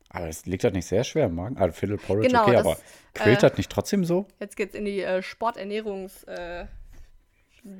[0.10, 1.58] Aber es liegt das nicht sehr schwer im Magen?
[1.58, 2.78] Also Viertel Porridge, Genau, okay, das, aber
[3.14, 4.28] quält äh, das nicht trotzdem so?
[4.40, 6.24] Jetzt geht's in die äh, Sporternährungs...
[6.24, 6.66] Äh,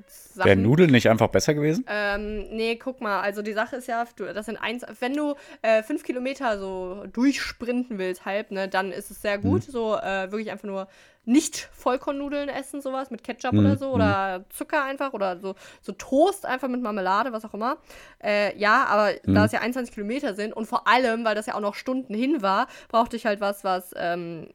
[0.08, 0.62] Sachen.
[0.62, 1.86] Nudeln nicht einfach besser gewesen?
[1.88, 5.82] Ähm, nee, guck mal, also die Sache ist ja, das sind eins, wenn du äh,
[5.82, 9.42] fünf Kilometer so durchsprinten willst, halb, ne, dann ist es sehr Mhm.
[9.42, 10.88] gut, so äh, wirklich einfach nur
[11.26, 15.92] nicht Vollkornnudeln essen, sowas mit Ketchup Mhm, oder so, oder Zucker einfach, oder so, so
[15.94, 17.78] Toast einfach mit Marmelade, was auch immer.
[18.24, 19.34] Äh, ja, aber Mhm.
[19.36, 22.14] da es ja 21 Kilometer sind und vor allem, weil das ja auch noch Stunden
[22.14, 24.48] hin war, brauchte ich halt was, was ähm,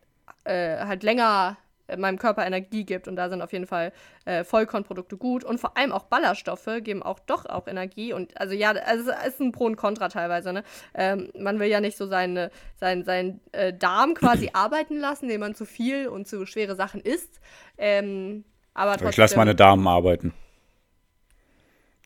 [0.44, 1.56] äh, halt länger
[1.96, 3.92] meinem Körper Energie gibt und da sind auf jeden Fall
[4.24, 8.54] äh, Vollkornprodukte gut und vor allem auch Ballaststoffe geben auch doch auch Energie und also
[8.54, 10.64] ja, also es ist ein Pro und Contra teilweise, ne?
[10.94, 15.40] Ähm, man will ja nicht so seine, sein, sein äh, Darm quasi arbeiten lassen, indem
[15.40, 17.40] man zu viel und zu schwere Sachen isst.
[17.78, 18.44] Ähm,
[18.74, 20.34] aber trotzdem, Ich lasse meine Damen arbeiten.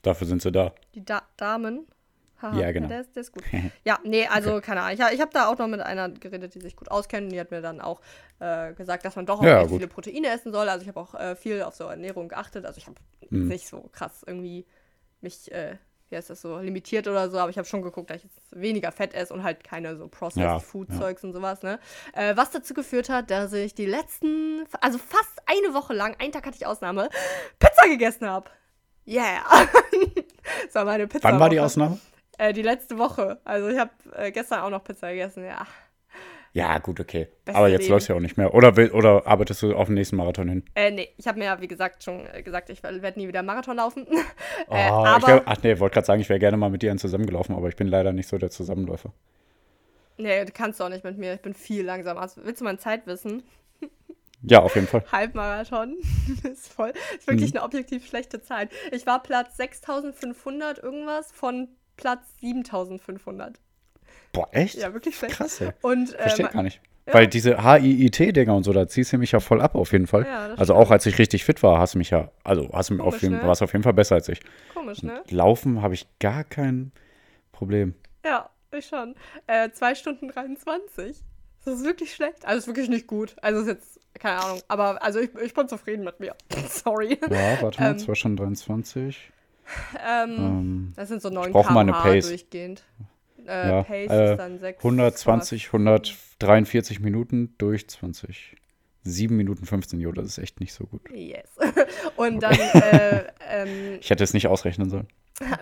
[0.03, 0.73] Dafür sind sie da.
[0.95, 1.87] die da Damen.
[2.43, 2.89] Haha, Ja, genau.
[2.89, 3.45] der, ist, der ist gut.
[3.85, 4.99] Ja, nee, also keine Ahnung.
[4.99, 7.31] Ich, ich habe da auch noch mit einer geredet, die sich gut auskennt.
[7.33, 8.01] Die hat mir dann auch
[8.39, 10.69] äh, gesagt, dass man doch auch Ja, viele Proteine essen soll.
[10.69, 12.65] Also ich habe auch äh, viel auf so Ernährung geachtet.
[12.67, 12.97] Also ich habe
[13.31, 13.47] Mhm.
[13.49, 14.67] nicht so krass irgendwie
[15.21, 15.77] mich, äh,
[16.09, 17.39] wie heißt das so, limitiert oder so.
[17.39, 20.09] Aber ich habe schon geguckt, dass ich jetzt weniger Fett esse und halt keine so
[20.09, 20.99] Processed Ja, Food ja.
[20.99, 21.79] Zeugs und sowas, ne?
[22.15, 26.33] Äh, was dazu geführt hat, dass ich die letzten, also fast eine Woche lang, einen
[26.33, 27.09] Tag hatte ich Ausnahme,
[27.61, 28.51] Pizza gegessen habe.
[29.07, 29.43] Yeah.
[30.65, 31.29] das war meine Pizza.
[31.29, 31.99] Wann war die Ausnahme?
[32.41, 33.39] Äh, die letzte Woche.
[33.45, 35.67] Also ich habe äh, gestern auch noch Pizza gegessen, ja.
[36.53, 37.29] Ja, gut, okay.
[37.45, 38.55] Beste Aber jetzt läuft ja auch nicht mehr.
[38.55, 40.65] Oder, will, oder arbeitest du auf den nächsten Marathon hin?
[40.75, 43.43] Äh, nee, ich habe mir ja, wie gesagt, schon äh, gesagt, ich werde nie wieder
[43.43, 44.07] Marathon laufen.
[44.69, 46.83] Oh, äh, ich aber, wär, ach nee, wollte gerade sagen, ich wäre gerne mal mit
[46.83, 49.13] dir einen zusammengelaufen, aber ich bin leider nicht so der Zusammenläufer.
[50.17, 51.35] nee, du kannst doch nicht mit mir.
[51.35, 52.21] Ich bin viel langsamer.
[52.21, 53.43] Also, willst du meine Zeit wissen?
[54.43, 55.05] Ja, auf jeden Fall.
[55.13, 55.97] Halbmarathon.
[56.45, 56.93] ist voll.
[57.19, 57.59] Ist wirklich Mhm.
[57.59, 58.71] eine objektiv schlechte Zeit.
[58.93, 61.69] Ich war Platz 6500 irgendwas von
[62.01, 63.59] Platz 7500.
[64.33, 64.77] Boah, echt?
[64.77, 65.35] Ja, wirklich schlecht.
[65.37, 65.71] Krass, ey.
[65.83, 66.81] Und Verstehe ähm, gar nicht.
[67.07, 67.15] ja.
[67.15, 70.25] Weil diese HIIT-Dinger und so, da ziehst du mich ja voll ab, auf jeden Fall.
[70.27, 72.95] Ja, also auch als ich richtig fit war, hast du mich ja, also hast du
[72.95, 73.47] mir auf Komisch, jeden, ne?
[73.47, 74.41] warst auf jeden Fall besser als ich.
[74.75, 75.23] komisch, ne?
[75.31, 76.93] Laufen habe ich gar kein
[77.53, 77.95] Problem.
[78.25, 79.17] Ja, ich schon.
[79.49, 81.17] Äh, 2 Stunden 23.
[81.65, 82.45] Das ist wirklich schlecht.
[82.47, 83.35] Also ist wirklich nicht gut.
[83.43, 84.61] Also ist jetzt, keine Ahnung.
[84.69, 86.35] Aber also ich, ich bin zufrieden mit mir.
[86.69, 87.19] Sorry.
[87.29, 87.99] Ja, warte mal, Ähm.
[87.99, 89.31] 2 Stunden 23.
[90.07, 92.83] Ähm, Ähm, das sind so 9 brauch mal eine km/h durchgehend.
[93.47, 94.85] Äh, Ja, Pace äh, ist dann 6.
[94.85, 98.57] 120, 143 Minuten durch 20.
[99.03, 101.01] 7 Minuten 15, jo, das ist echt nicht so gut.
[101.11, 101.49] Yes.
[102.17, 105.09] Und dann äh, ähm, Ich hätte es nicht ausrechnen sollen.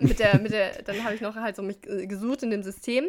[0.01, 2.63] mit der, mit der, dann habe ich noch halt so mich äh, gesucht in dem
[2.63, 3.05] System.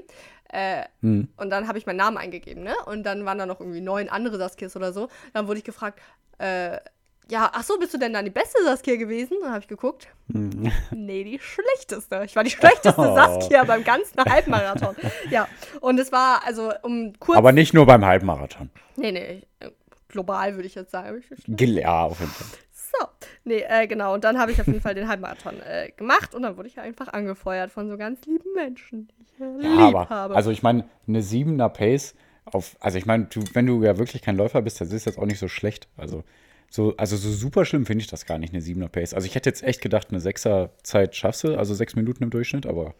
[0.48, 1.28] Äh, Hm.
[1.36, 2.74] Und dann habe ich meinen Namen eingegeben, ne?
[2.86, 5.08] Und dann waren da noch irgendwie neun andere Saskias oder so.
[5.32, 6.00] Dann wurde ich gefragt,
[6.38, 6.76] äh,
[7.30, 9.36] ja, ach so, bist du denn dann die beste Saskia gewesen?
[9.40, 10.08] Dann habe ich geguckt.
[10.32, 10.70] Hm.
[10.90, 12.22] Nee, die schlechteste.
[12.24, 13.14] Ich war die schlechteste Oh.
[13.14, 14.94] Saskia beim ganzen Halbmarathon.
[15.30, 15.48] Ja,
[15.80, 17.38] und es war, also um kurz.
[17.38, 18.70] Aber nicht nur beim Halbmarathon.
[18.96, 19.42] Nee, nee,
[20.08, 21.22] global würde ich jetzt sagen.
[21.46, 22.46] Ja, auf jeden Fall.
[22.72, 23.06] So,
[23.44, 24.14] nee, äh, genau.
[24.14, 26.78] Und dann habe ich auf jeden Fall den Halbmarathon äh, gemacht und dann wurde ich
[26.80, 30.34] einfach angefeuert von so ganz lieben Menschen, die ich äh, Ja, lieb aber, habe.
[30.34, 32.14] also ich meine, eine 7er Pace
[32.46, 35.26] auf, also ich meine, wenn du ja wirklich kein Läufer bist, das ist jetzt auch
[35.26, 35.86] nicht so schlecht.
[35.96, 36.24] Also
[36.70, 39.12] so, also so super schlimm finde ich das gar nicht, eine 7er Pace.
[39.12, 42.30] Also ich hätte jetzt echt gedacht, eine 6er Zeit schaffst du, also 6 Minuten im
[42.30, 42.94] Durchschnitt, aber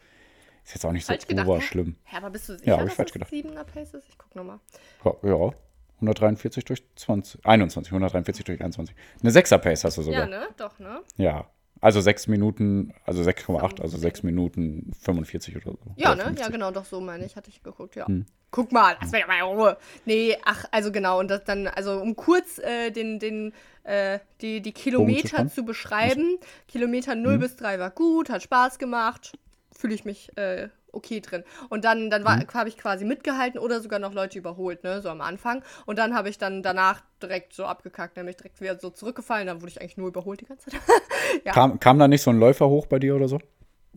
[0.65, 1.49] ist jetzt auch nicht so falsch gedacht.
[1.49, 1.61] hä?
[1.61, 1.97] schlimm.
[2.05, 3.33] Hä, aber bist du sicher, Ja, hab ich dass falsch es gedacht.
[3.33, 4.09] 7er Pace ist?
[4.09, 4.59] Ich guck nochmal.
[5.05, 5.53] Ja, ja,
[5.97, 8.95] 143 durch 20, 21, 143 durch 21.
[9.23, 10.21] Eine 6er Pace hast du sogar.
[10.21, 10.49] Ja, ne?
[10.57, 11.01] Doch, ne?
[11.17, 11.49] Ja.
[11.81, 15.79] Also 6 Minuten, also 6,8, also 6 Minuten 45 oder so.
[15.97, 16.23] Ja, Oder ne?
[16.25, 16.45] 50.
[16.45, 18.07] Ja, genau, doch so meine ich, hatte ich geguckt, ja.
[18.07, 18.27] Hm.
[18.51, 19.77] Guck mal, lass mich mal in Ruhe.
[20.05, 23.53] Nee, ach, also genau, und das dann, also um kurz äh, den, den,
[23.85, 26.37] äh, die, die Kilometer zu beschreiben.
[26.69, 27.40] Kilometer 0 Hm.
[27.40, 29.38] bis 3 war gut, hat Spaß gemacht,
[29.75, 31.44] fühle ich mich äh, okay drin.
[31.68, 32.46] Und dann, dann Hm.
[32.55, 35.62] habe ich quasi mitgehalten oder sogar noch Leute überholt, ne, so am Anfang.
[35.87, 39.61] Und dann habe ich dann danach direkt so abgekackt, nämlich direkt wieder so zurückgefallen, dann
[39.61, 40.81] wurde ich eigentlich nur überholt die ganze Zeit.
[41.44, 41.53] ja.
[41.53, 43.38] Kam, kam da nicht so ein Läufer hoch bei dir oder so?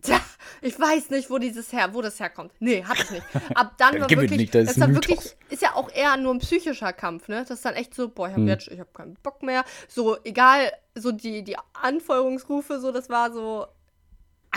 [0.02, 0.20] Tja,
[0.60, 2.52] ich weiß nicht, wo dieses her, wo das herkommt.
[2.58, 3.26] Nee, hatte ich nicht.
[3.54, 6.34] Ab dann war wirklich, nicht, das das ist ein wirklich, ist ja auch eher nur
[6.34, 7.40] ein psychischer Kampf, ne?
[7.40, 8.42] Das ist dann echt so, boah, ich Hm.
[8.42, 9.64] habe jetzt, ich habe keinen Bock mehr.
[9.88, 13.66] So, egal, so die, die Anfeuerungsrufe, so, das war so,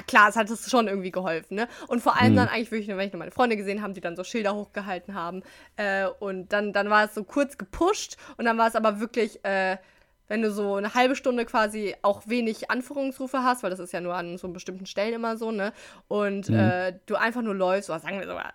[0.05, 1.67] klar, es hat es schon irgendwie geholfen, ne?
[1.87, 4.15] Und vor allem dann eigentlich wirklich, wenn ich nur meine Freunde gesehen haben, die dann
[4.15, 5.43] so Schilder hochgehalten haben.
[5.75, 9.43] Äh, und dann, dann war es so kurz gepusht und dann war es aber wirklich,
[9.45, 9.77] äh,
[10.27, 14.01] wenn du so eine halbe Stunde quasi auch wenig Anführungsrufe hast, weil das ist ja
[14.01, 15.73] nur an so bestimmten Stellen immer so, ne?
[16.07, 18.53] Und äh, du einfach nur läufst, oder sagen wir sogar,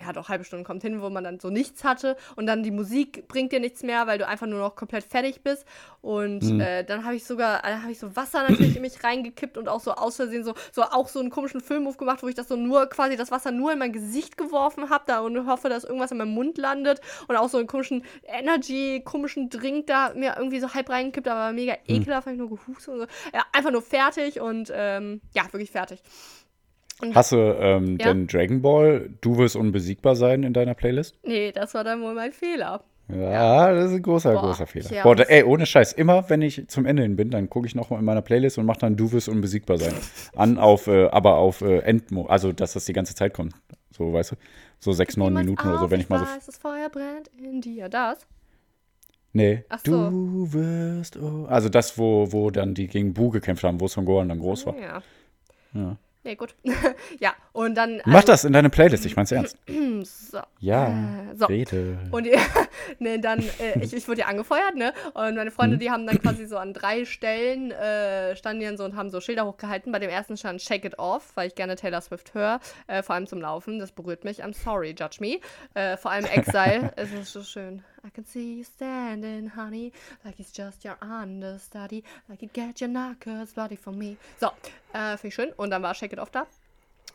[0.00, 2.70] ja doch, halbe Stunde kommt hin, wo man dann so nichts hatte und dann die
[2.70, 5.64] Musik bringt dir nichts mehr, weil du einfach nur noch komplett fertig bist.
[6.00, 9.56] Und äh, dann habe ich sogar, äh, habe ich so Wasser natürlich in mich reingekippt
[9.56, 12.34] und auch so aus Versehen so, so auch so einen komischen Filmmove gemacht, wo ich
[12.34, 15.68] das so nur, quasi das Wasser nur in mein Gesicht geworfen habe da und hoffe,
[15.68, 20.12] dass irgendwas in meinem Mund landet und auch so einen komischen Energy, komischen Drink da
[20.14, 23.06] mir irgendwie so halb reingekippt, aber mega ekelhaft, habe ich nur gehustet und so.
[23.32, 26.02] Ja, einfach nur fertig und ähm, ja, wirklich fertig.
[27.14, 28.08] Hast du ähm, Ja?
[28.08, 31.18] denn Dragon Ball, du wirst unbesiegbar sein in deiner Playlist?
[31.24, 32.84] Nee, das war dann wohl mein Fehler.
[33.08, 34.90] Ja, das ist ein großer, Boah, großer Fehler.
[34.92, 37.66] ja, Boah, da, ey, ohne Scheiß, immer wenn ich zum Ende hin bin, dann gucke
[37.66, 39.92] ich nochmal in meiner Playlist und mache dann Du wirst unbesiegbar sein.
[40.36, 43.54] An auf, äh, aber auf äh, Endmo, also dass das die ganze Zeit kommt.
[43.90, 44.36] So, weißt du?
[44.78, 46.24] So sechs, neun Minuten oder so, wenn ich mal so.
[46.24, 47.88] weiß, das Feuer brennt in dir.
[47.88, 48.26] Das?
[49.32, 49.64] Nee.
[49.68, 50.10] Ach so.
[50.10, 51.16] Du wirst.
[51.16, 51.46] Oh.
[51.48, 54.66] Also das, wo, wo dann die gegen Bu gekämpft haben, wo Son Gohan dann groß
[54.66, 54.76] war.
[54.78, 55.02] Ja.
[55.74, 55.96] Ja.
[56.24, 56.54] Nee, gut.
[57.18, 58.00] ja, und dann.
[58.04, 59.56] Mach das in deine Playlist, ich mein's ernst.
[60.04, 60.38] So.
[60.60, 60.88] Ja.
[60.88, 61.46] Äh, so.
[61.46, 61.98] Rede.
[62.12, 62.28] Und
[63.00, 64.92] ne, dann, äh, ich, ich wurde ja angefeuert, ne?
[65.14, 65.54] Und meine Mhm.
[65.54, 69.10] Freunde, die haben dann quasi so an drei Stellen äh, standen dann so und haben
[69.10, 69.90] so Schilder hochgehalten.
[69.90, 73.16] Bei dem ersten stand Shake It Off, weil ich gerne Taylor Swift höre, äh, vor
[73.16, 73.78] allem zum Laufen.
[73.80, 74.44] Das berührt mich.
[74.44, 75.40] I'm sorry, judge me.
[75.74, 76.92] Äh, vor allem Exile.
[76.96, 77.82] es ist so schön.
[78.04, 79.92] I can see you standing, honey,
[80.24, 84.16] like it's just your understudy, like it get your knuckles bloody for me.
[84.40, 84.48] So,
[84.92, 85.52] äh, finde ich schön.
[85.56, 86.40] Und dann war Shake It Off da.
[86.40, 86.48] Und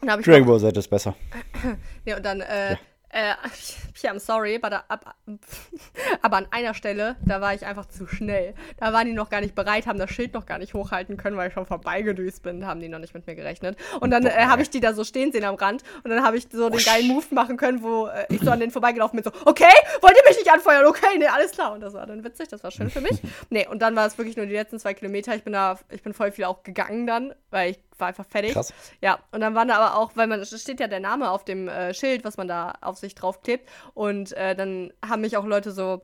[0.04, 1.16] dann habe ich Dragon Ball Z ist besser.
[2.06, 2.78] Nee, und dann, äh,
[3.10, 3.34] äh,
[4.02, 5.16] ja, I'm sorry, aber, da, ab,
[6.22, 8.54] aber an einer Stelle, da war ich einfach zu schnell.
[8.78, 11.38] Da waren die noch gar nicht bereit, haben das Schild noch gar nicht hochhalten können,
[11.38, 13.78] weil ich schon vorbeigedüst bin, haben die noch nicht mit mir gerechnet.
[14.00, 16.38] Und dann äh, habe ich die da so stehen sehen am Rand und dann habe
[16.38, 19.24] ich so den geilen Move machen können, wo äh, ich so an denen vorbeigelaufen bin,
[19.24, 19.66] so, okay,
[20.02, 20.86] wollt ihr mich nicht anfeuern?
[20.86, 21.74] Okay, nee, alles klar.
[21.74, 23.22] Und das war dann witzig, das war schön für mich.
[23.50, 25.36] Nee, und dann war es wirklich nur die letzten zwei Kilometer.
[25.36, 28.54] Ich bin da, ich bin voll viel auch gegangen dann, weil ich war einfach fertig.
[28.54, 28.74] Krass.
[29.02, 31.46] Ja, und dann waren da aber auch, weil man, es steht ja der Name auf
[31.46, 33.68] dem äh, Schild, was man da auf sich draufklebt.
[33.94, 36.02] Und äh, dann haben mich auch Leute so,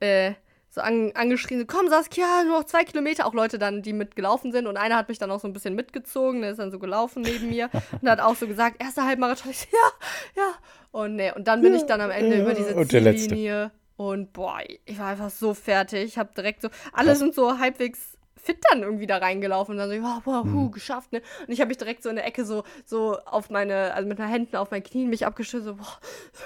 [0.00, 0.32] äh,
[0.70, 3.26] so an, angeschrien, so, komm Saskia, nur noch zwei Kilometer.
[3.26, 4.66] Auch Leute dann, die mitgelaufen sind.
[4.66, 7.22] Und einer hat mich dann auch so ein bisschen mitgezogen, der ist dann so gelaufen
[7.22, 9.50] neben mir und hat auch so gesagt, erster Halbmarathon.
[9.50, 10.48] Ich ja, ja.
[10.90, 12.88] Und nee, und dann bin ich dann am Ende über diese Und.
[12.90, 13.70] Ziellinie.
[13.96, 16.04] Und boah, ich war einfach so fertig.
[16.04, 18.11] Ich habe direkt so, alle sind so halbwegs
[18.44, 20.52] fit dann irgendwie da reingelaufen und dann so, ja, boah, Mhm.
[20.52, 21.22] huh, geschafft, ne?
[21.46, 24.18] Und ich habe mich direkt so in der Ecke so, so auf meine, also mit
[24.18, 25.98] meinen Händen auf meinen Knien mich abgeschüttelt, so, boah,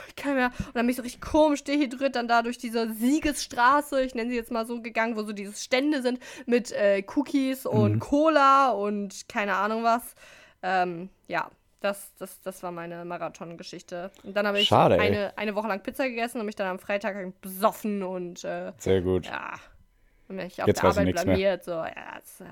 [0.08, 0.52] ich kann mehr.
[0.58, 4.28] Und dann bin ich so richtig komisch dehydriert dann da durch diese Siegesstraße, ich nenne
[4.30, 8.00] sie jetzt mal so, gegangen, wo so diese Stände sind mit äh, Cookies und Mhm.
[8.00, 10.02] Cola und keine Ahnung was.
[10.62, 11.50] Ähm, ja.
[11.80, 14.10] das, das, das war meine Marathon-Geschichte.
[14.24, 16.78] Und dann habe ich Schade, eine, eine Woche lang Pizza gegessen und mich dann am
[16.78, 19.26] Freitag besoffen und äh, Sehr gut.
[19.26, 19.54] ja,
[20.28, 21.64] und mich auf Jetzt der ich Arbeit blamiert.
[21.64, 22.44] So, ja, jetzt, äh,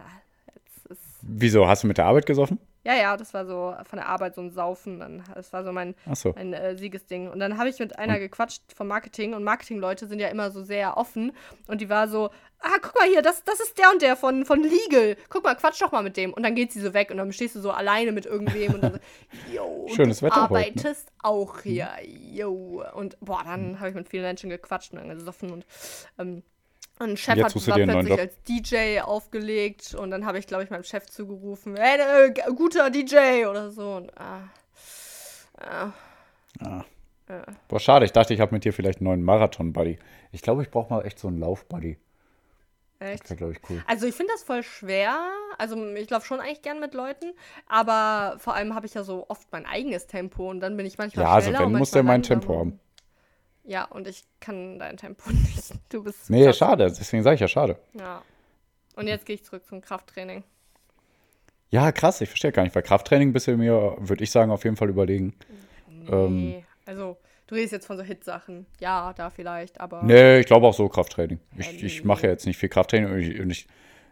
[0.54, 1.66] jetzt ist Wieso?
[1.66, 2.58] Hast du mit der Arbeit gesoffen?
[2.86, 5.00] ja, ja, das war so von der Arbeit so ein Saufen.
[5.00, 6.34] Dann, das war so mein, Achso.
[6.36, 7.30] mein äh, Siegesding.
[7.30, 10.62] Und dann habe ich mit einer gequatscht vom Marketing und Marketingleute sind ja immer so
[10.62, 11.32] sehr offen.
[11.66, 14.44] Und die war so, ah, guck mal hier, das, das ist der und der von,
[14.44, 15.16] von Legal.
[15.30, 16.34] Guck mal, quatsch doch mal mit dem.
[16.34, 18.82] Und dann geht sie so weg und dann stehst du so alleine mit irgendwem und
[18.82, 18.98] dann so,
[19.54, 20.58] yo, Schönes du Wetter heute, ne?
[20.60, 22.84] arbeitest auch hier, yo.
[22.94, 25.64] Und boah, dann habe ich mit vielen Menschen gequatscht und dann gesoffen und
[26.18, 26.42] ähm,
[26.98, 30.70] ein Chef Jetzt hat war plötzlich als DJ aufgelegt und dann habe ich, glaube ich,
[30.70, 33.96] meinem Chef zugerufen, hey, äh, guter DJ oder so.
[33.96, 34.48] Und, ah,
[35.60, 35.92] ah,
[36.60, 36.84] Ah.
[37.26, 37.42] äh.
[37.68, 38.04] Boah, schade.
[38.04, 39.98] Ich dachte, ich habe mit dir vielleicht einen neuen Marathon-Buddy.
[40.32, 41.98] Ich glaube, ich brauche mal echt so einen Lauf-Buddy.
[43.00, 43.24] Echt?
[43.24, 43.82] Das wäre, glaube ich, cool.
[43.86, 45.16] Also ich finde das voll schwer.
[45.58, 47.32] Also ich laufe schon eigentlich gern mit Leuten,
[47.66, 50.96] aber vor allem habe ich ja so oft mein eigenes Tempo und dann bin ich
[50.96, 52.80] manchmal Ja, also wenn, und muss der mein Tempo haben.
[53.64, 55.72] Ja, und ich kann dein Tempo nicht.
[55.88, 56.58] Du bist Nee, krass.
[56.58, 56.84] schade.
[56.86, 57.78] Deswegen sage ich ja schade.
[57.98, 58.22] Ja.
[58.96, 60.44] Und jetzt gehe ich zurück zum Krafttraining.
[61.70, 62.20] Ja, krass.
[62.20, 62.74] Ich verstehe gar nicht.
[62.74, 65.34] Weil Krafttraining bist du mir, würde ich sagen, auf jeden Fall überlegen.
[66.08, 66.36] Ähm.
[66.36, 68.66] Nee, also du redest jetzt von so Hit-Sachen.
[68.80, 71.40] Ja, da vielleicht, aber Nee, ich glaube auch so Krafttraining.
[71.56, 71.86] Ich, Ähm.
[71.86, 73.66] ich mache ja jetzt nicht viel Krafttraining und ich, und ich,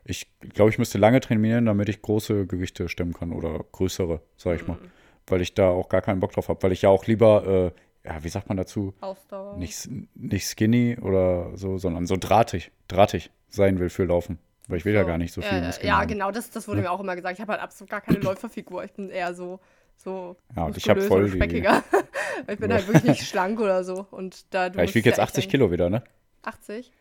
[0.04, 4.56] ich glaube, ich müsste lange trainieren, damit ich große Gewichte stemmen kann oder größere, sage
[4.56, 4.78] ich mal.
[4.78, 4.90] Mhm.
[5.28, 6.60] Weil ich da auch gar keinen Bock drauf habe.
[6.64, 8.94] Weil ich ja auch lieber, äh, ja, wie sagt man dazu?
[9.00, 9.56] Ausdauer.
[9.56, 14.38] Nicht, nicht skinny oder so, sondern so drahtig, drahtig sein will für Laufen.
[14.68, 15.06] Weil ich will ja So.
[15.08, 16.08] gar nicht so viel Äh, Ja, haben.
[16.08, 17.34] genau, das, das wurde mir auch immer gesagt.
[17.34, 18.84] Ich habe halt absolut gar keine Läuferfigur.
[18.84, 19.58] Ich bin eher so,
[19.96, 21.82] so Ja, und ich hab muskulös voll und speckiger.
[22.48, 24.06] ich bin halt wirklich nicht schlank oder so.
[24.10, 26.02] Und da du Ja, ich wiege jetzt echt 80 ein- Kilo wieder, ne?
[26.42, 26.92] 80?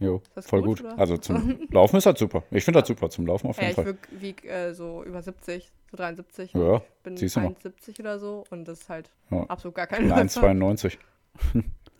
[0.00, 0.98] Jo, voll gut, gut.
[0.98, 2.42] Also zum Laufen ist das super.
[2.50, 3.96] Ich finde das super zum Laufen auf Ja, jeden ich Fall.
[4.20, 6.52] wiege wieg, äh, so über 70, so 73.
[6.54, 7.46] Ja, ich bin siehst du mal.
[7.48, 9.44] 71 oder so und das ist halt Ja.
[9.44, 10.20] absolut gar Ich kein Läufer.
[10.22, 10.96] 1,92.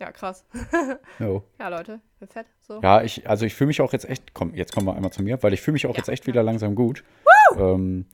[0.00, 0.44] Ja, krass.
[1.18, 1.44] Jo.
[1.58, 2.46] Ja, Leute, ich bin fett.
[2.66, 2.80] So.
[2.82, 5.22] Ja, ich, also ich fühle mich auch jetzt echt, komm, jetzt kommen wir einmal zu
[5.22, 5.98] mir, weil ich fühle mich auch Ja.
[5.98, 7.04] jetzt echt wieder langsam gut.
[7.58, 8.06] Ähm,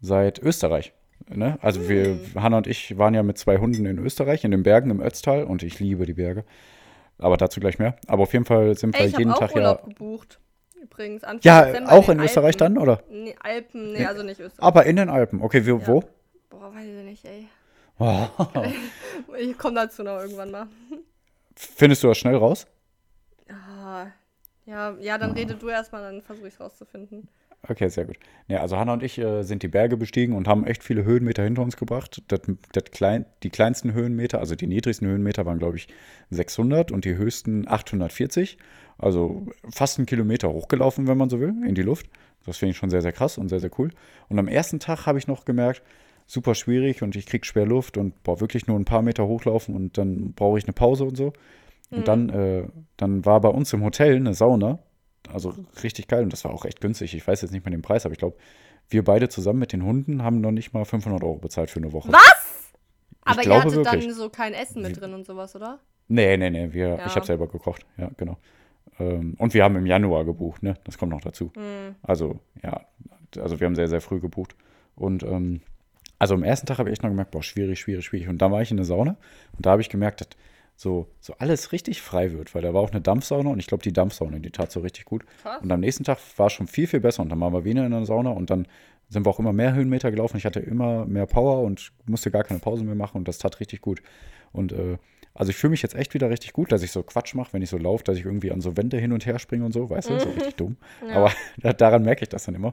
[0.00, 0.94] seit Österreich.
[1.28, 1.58] Ne?
[1.60, 2.42] Also wir, Hm.
[2.42, 5.44] Hanna und ich waren ja mit zwei Hunden in Österreich, in den Bergen im Ötztal
[5.44, 6.44] und ich liebe die Berge.
[7.18, 7.96] Aber dazu gleich mehr.
[8.06, 9.88] Aber auf jeden Fall sind wir Ey, ich jeden habe auch Tag Urlaub ja.
[9.88, 10.38] gebucht.
[10.80, 13.02] Übrigens, Anfang Ja, Dezember auch den in Österreich dann, oder?
[13.10, 14.62] Nee, Alpen, nee, also nicht Österreich.
[14.62, 15.42] Aber in den Alpen.
[15.42, 15.86] Okay, wir, Ja.
[15.86, 16.04] wo?
[16.50, 17.48] Boah, weiß ich nicht, ey.
[17.98, 18.26] Oh.
[19.38, 20.66] Ich komme dazu noch irgendwann mal.
[21.56, 22.66] Findest du das schnell raus?
[23.50, 24.06] Ah,
[24.66, 27.28] ja, ja, dann rede du erstmal, dann versuche ich es rauszufinden.
[27.66, 28.16] Okay, sehr gut.
[28.46, 31.42] Ja, also Hanna und ich äh, sind die Berge bestiegen und haben echt viele Höhenmeter
[31.42, 32.22] hinter uns gebracht.
[32.28, 32.40] Das,
[32.72, 35.88] das klein, die kleinsten Höhenmeter, also die niedrigsten Höhenmeter waren, glaube ich,
[36.30, 38.58] 600 und die höchsten 840.
[38.96, 42.06] Also fast einen Kilometer hochgelaufen, wenn man so will, in die Luft.
[42.46, 43.90] Das finde ich schon sehr, sehr krass und sehr, sehr cool.
[44.28, 45.82] Und am ersten Tag habe ich noch gemerkt,
[46.26, 49.74] super schwierig und ich kriege schwer Luft und boah, wirklich nur ein paar Meter hochlaufen
[49.74, 51.32] und dann brauche ich eine Pause und so.
[51.90, 54.78] Und dann, äh, dann war bei uns im Hotel eine Sauna.
[55.32, 57.14] Also richtig geil und das war auch echt günstig.
[57.14, 58.36] Ich weiß jetzt nicht mehr den Preis, aber ich glaube,
[58.88, 61.92] wir beide zusammen mit den Hunden haben noch nicht mal 500 Euro bezahlt für eine
[61.92, 62.10] Woche.
[62.12, 62.72] Was?
[63.22, 64.06] Aber ihr glaube hattet wirklich.
[64.06, 65.78] dann so kein Essen mit drin und sowas, oder?
[66.08, 67.06] Nee, nee, nee, wir, Ja.
[67.06, 67.84] ich habe selber gekocht.
[67.98, 68.38] Ja, genau.
[68.98, 70.74] Ähm, und wir haben im Januar gebucht, ne?
[70.84, 71.52] Das kommt noch dazu.
[71.54, 71.94] Hm.
[72.02, 72.86] Also, ja,
[73.36, 74.56] also wir haben sehr, sehr früh gebucht.
[74.96, 75.60] Und ähm,
[76.18, 78.28] also am ersten Tag habe ich echt noch gemerkt, boah, schwierig, schwierig, schwierig.
[78.28, 79.16] Und dann war ich in der Sauna
[79.56, 80.28] und da habe ich gemerkt, dass
[80.78, 83.82] so, so alles richtig frei wird, weil da war auch eine Dampfsauna und ich glaube,
[83.82, 85.24] die Dampfsauna, die tat so richtig gut.
[85.42, 85.60] Krass.
[85.60, 87.84] Und am nächsten Tag war es schon viel, viel besser und dann waren wir wieder
[87.84, 88.68] in der Sauna und dann
[89.08, 90.36] sind wir auch immer mehr Höhenmeter gelaufen.
[90.36, 93.58] Ich hatte immer mehr Power und musste gar keine Pause mehr machen und das tat
[93.58, 94.02] richtig gut.
[94.52, 94.98] Und äh,
[95.34, 97.62] also ich fühle mich jetzt echt wieder richtig gut, dass ich so Quatsch mache, wenn
[97.62, 99.90] ich so laufe, dass ich irgendwie an so Wände hin und her springe und so,
[99.90, 100.76] weißt du, so richtig dumm.
[101.12, 101.32] Aber
[101.76, 102.72] daran merke ich das dann immer.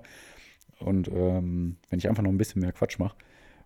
[0.78, 3.16] Und ähm, wenn ich einfach noch ein bisschen mehr Quatsch mache.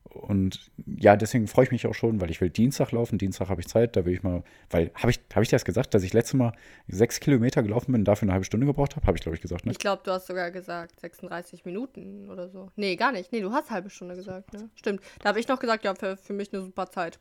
[0.10, 3.17] Und ja, deswegen freue ich mich auch schon, weil ich will Dienstag laufen.
[3.17, 5.65] Dienstag habe ich Zeit, da will ich mal, weil, habe ich, hab ich dir das
[5.65, 6.54] gesagt, dass ich letztes Mal
[6.88, 9.06] sechs Kilometer gelaufen bin und dafür eine halbe Stunde gebraucht habe?
[9.06, 9.72] Habe ich, glaube ich, gesagt, ne?
[9.72, 12.72] Ich glaube, du hast sogar gesagt 36 Minuten oder so.
[12.76, 13.32] Nee, gar nicht.
[13.32, 14.69] Nee, du hast halbe Stunde gesagt, ne?
[14.76, 15.02] Stimmt.
[15.22, 17.19] Da habe ich noch gesagt, ja, für, für mich eine super Zeit.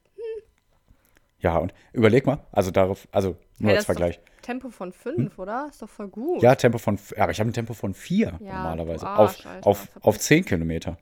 [1.40, 4.18] Ja, und überleg mal, also darauf, also nur Hey, als Vergleich.
[4.42, 5.66] Tempo von 5, oder?
[5.70, 6.42] Ist doch voll gut.
[6.42, 9.04] Ja, Tempo von, ja, aber ich habe ein Tempo von vier Ja, normalerweise.
[9.04, 10.98] du auf, Arsch, Alter, auf, auf Kilometer.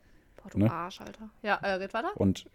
[0.46, 0.70] Boah, du ne?
[0.70, 1.28] Arsch, Alter.
[1.42, 2.10] Ja, äh, red weiter.
[2.16, 2.46] Und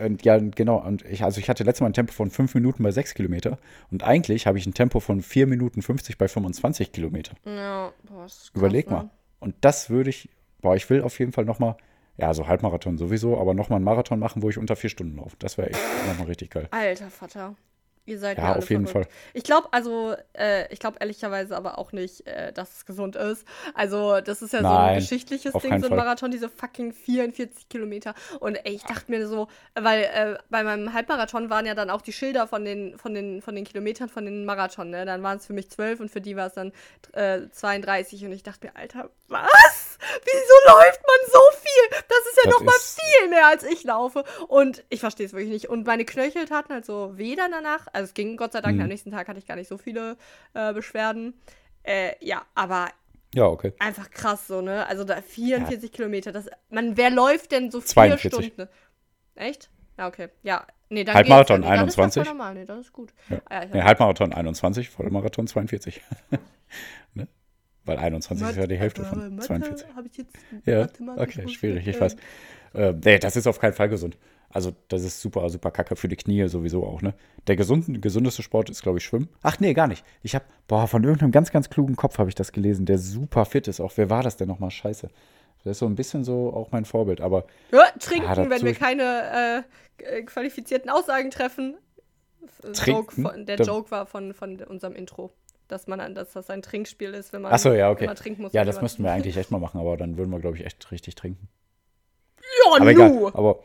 [0.00, 0.78] und ja, genau.
[0.84, 3.58] Und ich, also ich hatte letztes Mal ein Tempo von 5 Minuten bei 6 Kilometer.
[3.90, 7.34] Und eigentlich habe ich ein Tempo von 4 Minuten 50 bei 25 Kilometer.
[7.44, 8.96] Ja, boah, ist krass, Überleg ne?
[8.96, 9.10] mal.
[9.38, 10.28] Und das würde ich,
[10.60, 11.76] boah, ich will auf jeden Fall nochmal,
[12.16, 15.36] ja, so Halbmarathon sowieso, aber nochmal einen Marathon machen, wo ich unter vier Stunden laufe.
[15.38, 16.68] Das wäre echt nochmal richtig geil.
[16.70, 17.54] Alter Vater.
[18.06, 19.10] Ihr seid Ja, auf jeden verrückt.
[19.34, 23.44] Ich glaube, also, äh, ich glaube ehrlicherweise aber auch nicht, äh, dass es gesund ist.
[23.74, 25.96] Also, das ist ja so ein Nein, geschichtliches Ding, so ein Fall.
[25.96, 28.14] Marathon, diese fucking 44 Kilometer.
[28.38, 32.00] Und ey, ich dachte mir so, weil äh, bei meinem Halbmarathon waren ja dann auch
[32.00, 35.04] die Schilder von den, von den, von den Kilometern von den Marathon, ne?
[35.04, 36.72] Dann waren es für mich 12 und für die war es dann
[37.12, 38.24] äh, 32.
[38.24, 39.98] Und ich dachte mir, Alter, was?
[40.24, 41.98] Wieso läuft man so viel?
[42.08, 44.24] Das ist ja Das noch mal ist- viel mehr als ich laufe.
[44.48, 45.68] Und ich verstehe es wirklich nicht.
[45.68, 47.86] Und meine Knöchel taten halt so weh dann danach.
[47.92, 48.82] Also es ging Gott sei Dank, Mhm.
[48.82, 50.16] am nächsten Tag hatte ich gar nicht so viele
[50.54, 51.34] äh, Beschwerden.
[51.82, 52.88] Äh, ja, aber
[53.34, 53.72] Ja, okay.
[53.78, 54.86] einfach krass so, ne?
[54.86, 56.32] Also da 44 Kilometer.
[56.32, 58.46] Das, man, wer läuft denn so vier 42.
[58.46, 58.68] Stunden?
[59.34, 59.70] Echt?
[59.98, 60.28] Ja, okay.
[60.42, 60.66] Ja.
[60.88, 61.70] Nee, dann Halbmarathon ja.
[61.70, 62.24] nee, dann ist das 21.
[62.28, 62.54] voll normal.
[62.54, 63.12] Nee, das ist gut.
[63.28, 63.40] Ja.
[63.46, 66.00] Ah, ja, Nee, Halbmarathon 21, Vollmarathon 42.
[67.14, 67.26] ne?
[67.86, 69.86] Weil 21 ist ja die Hälfte von Mathe 42.
[69.96, 72.16] hab ich jetzt Ja, okay, schwierig, ich weiß.
[72.74, 74.18] Äh, nee, das ist auf keinen Fall gesund.
[74.50, 77.14] Also, das ist super, super kacke für die Knie sowieso auch, ne?
[77.46, 79.28] Der gesunden, gesundeste Sport ist, glaube ich, Schwimmen.
[79.42, 80.04] Ach nee, gar nicht.
[80.22, 83.44] Ich habe, boah, von irgendeinem ganz, ganz klugen Kopf habe ich das gelesen, der super
[83.44, 83.80] fit ist.
[83.80, 84.70] Auch wer war das denn nochmal?
[84.70, 85.08] Scheiße.
[85.64, 88.74] Das ist so ein bisschen so auch mein Vorbild, aber Ja, trinken, Ah, wenn wir
[88.74, 89.64] keine
[89.98, 91.76] äh, äh, qualifizierten Aussagen treffen.
[92.44, 95.32] F- Joke von, der Joke war von, von unserem Intro.
[95.68, 98.02] Dass, man, dass das ein Trinkspiel ist, wenn man, Ach so, ja, okay.
[98.02, 98.52] wenn man trinken muss.
[98.52, 100.90] ja, das müssten wir eigentlich echt mal machen, aber dann würden wir, glaube ich, echt
[100.92, 101.48] richtig trinken.
[102.64, 103.30] Ja, Aber egal.
[103.34, 103.58] Aber,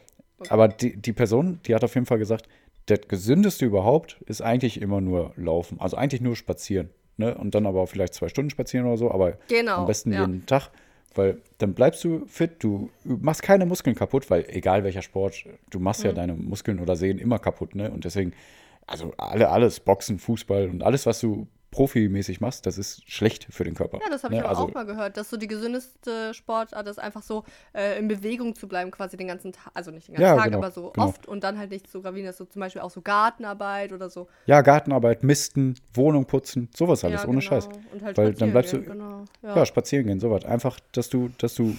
[0.49, 2.47] aber die, die Person, die hat auf jeden Fall gesagt,
[2.87, 5.79] das gesündeste überhaupt ist eigentlich immer nur laufen.
[5.79, 6.89] Also eigentlich nur spazieren.
[7.17, 7.35] Ne?
[7.37, 10.21] Und dann aber vielleicht zwei Stunden spazieren oder so, aber Genau, am besten ja.
[10.21, 10.69] jeden Tag.
[11.13, 15.79] Weil dann bleibst du fit, du machst keine Muskeln kaputt, weil egal welcher Sport, du
[15.79, 16.07] machst Mhm.
[16.07, 17.91] ja deine Muskeln oder Sehnen immer kaputt, ne?
[17.91, 18.33] Und deswegen,
[18.87, 23.63] also alle, alles, Boxen, Fußball und alles, was du profimäßig machst, das ist schlecht für
[23.63, 23.99] den Körper.
[24.03, 24.45] Ja, das habe ich ne?
[24.45, 28.07] aber also, auch mal gehört, dass so die gesündeste Sportart ist, einfach so äh, in
[28.09, 29.71] Bewegung zu bleiben, quasi den ganzen Tag.
[29.73, 31.07] Also nicht den ganzen Ja, Tag, genau, aber so genau.
[31.07, 34.09] oft und dann halt nicht so gravierend ist, so zum Beispiel auch so Gartenarbeit oder
[34.09, 34.27] so.
[34.45, 37.49] Ja, Gartenarbeit, Misten, Wohnung putzen, sowas alles, ja, ohne genau.
[37.49, 37.69] Scheiß.
[37.93, 39.23] Und halt Weil dann bleibst du- Genau.
[39.41, 39.55] Ja.
[39.55, 39.65] Ja.
[39.65, 40.43] spazieren gehen, sowas.
[40.45, 41.75] Einfach, dass du, dass du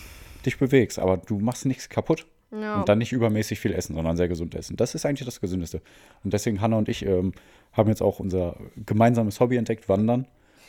[0.47, 2.27] dich bewegst, aber du machst nichts kaputt.
[2.53, 2.81] Ja.
[2.81, 4.77] Und dann nicht übermäßig viel essen, sondern sehr gesund essen.
[4.77, 5.81] Das ist eigentlich das Gesündeste.
[6.23, 7.33] Und deswegen, Hanna und ich ähm,
[7.73, 10.27] haben jetzt auch unser gemeinsames Hobby entdeckt, Wandern.